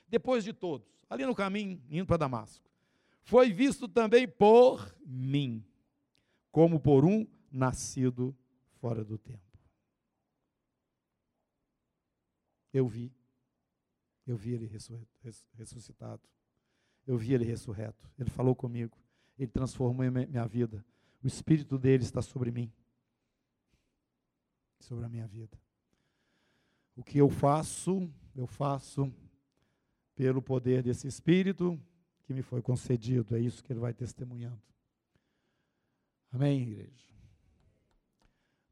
[0.06, 2.70] depois de todos, ali no caminho indo para Damasco,
[3.22, 5.64] foi visto também por mim,
[6.52, 8.34] como por um nascido
[8.80, 9.49] fora do tempo.
[12.72, 13.12] Eu vi,
[14.26, 14.66] eu vi ele
[15.54, 16.22] ressuscitado,
[17.06, 18.96] eu vi ele ressurreto, ele falou comigo,
[19.38, 20.84] ele transformou minha vida.
[21.22, 22.72] O Espírito dele está sobre mim,
[24.78, 25.58] sobre a minha vida.
[26.96, 29.12] O que eu faço, eu faço
[30.14, 31.80] pelo poder desse Espírito
[32.24, 33.34] que me foi concedido.
[33.34, 34.62] É isso que ele vai testemunhando.
[36.30, 37.10] Amém, igreja?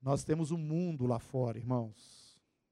[0.00, 2.27] Nós temos um mundo lá fora, irmãos.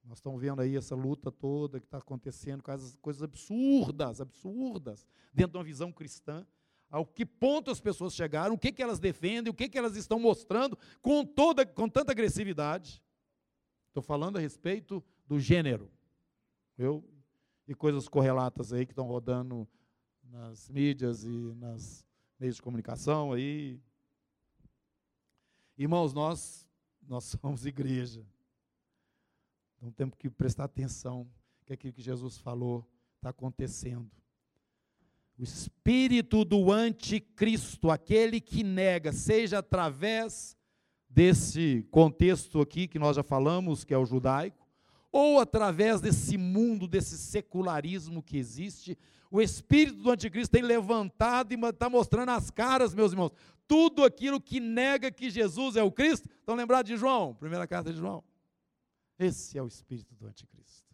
[0.06, 5.52] Nós estamos vendo aí essa luta toda que está acontecendo, coisas, coisas absurdas, absurdas, dentro
[5.52, 6.46] de uma visão cristã
[6.88, 9.96] ao que ponto as pessoas chegaram, o que, que elas defendem, o que, que elas
[9.96, 13.02] estão mostrando com, toda, com tanta agressividade.
[13.88, 15.90] Estou falando a respeito do gênero.
[16.78, 17.04] Eu,
[17.66, 19.66] e coisas correlatas aí que estão rodando
[20.22, 22.06] nas mídias e nas
[22.38, 23.80] meios de comunicação aí.
[25.76, 26.68] Irmãos, nós,
[27.02, 28.24] nós somos igreja.
[29.86, 31.28] Então temos que prestar atenção
[31.64, 32.84] que aquilo que Jesus falou
[33.14, 34.10] está acontecendo.
[35.38, 40.56] O espírito do anticristo, aquele que nega, seja através
[41.08, 44.66] desse contexto aqui que nós já falamos, que é o judaico,
[45.12, 48.98] ou através desse mundo, desse secularismo que existe,
[49.30, 53.30] o espírito do anticristo tem levantado e está mostrando as caras, meus irmãos,
[53.68, 56.28] tudo aquilo que nega que Jesus é o Cristo.
[56.40, 57.36] Estão lembrados de João?
[57.36, 58.24] Primeira carta de João.
[59.18, 60.86] Esse é o espírito do anticristo.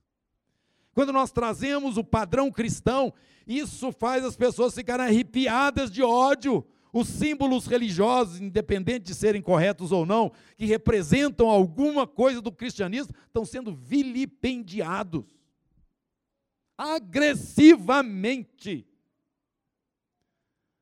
[0.95, 3.13] Quando nós trazemos o padrão cristão,
[3.47, 6.67] isso faz as pessoas ficarem arrepiadas de ódio.
[6.93, 13.15] Os símbolos religiosos, independente de serem corretos ou não, que representam alguma coisa do cristianismo,
[13.27, 15.25] estão sendo vilipendiados
[16.77, 18.87] agressivamente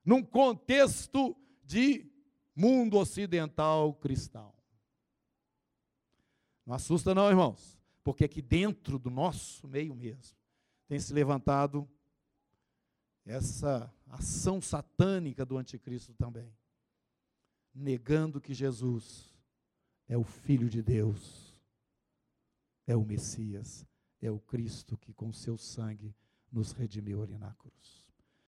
[0.04, 2.10] num contexto de
[2.56, 4.52] mundo ocidental cristão.
[6.66, 10.36] Não assusta não, irmãos porque aqui dentro do nosso meio mesmo
[10.88, 11.88] tem se levantado
[13.24, 16.52] essa ação satânica do anticristo também,
[17.72, 19.30] negando que Jesus
[20.08, 21.54] é o Filho de Deus,
[22.86, 23.86] é o Messias,
[24.20, 26.12] é o Cristo que com seu sangue
[26.50, 27.99] nos redimiu ali na cruz.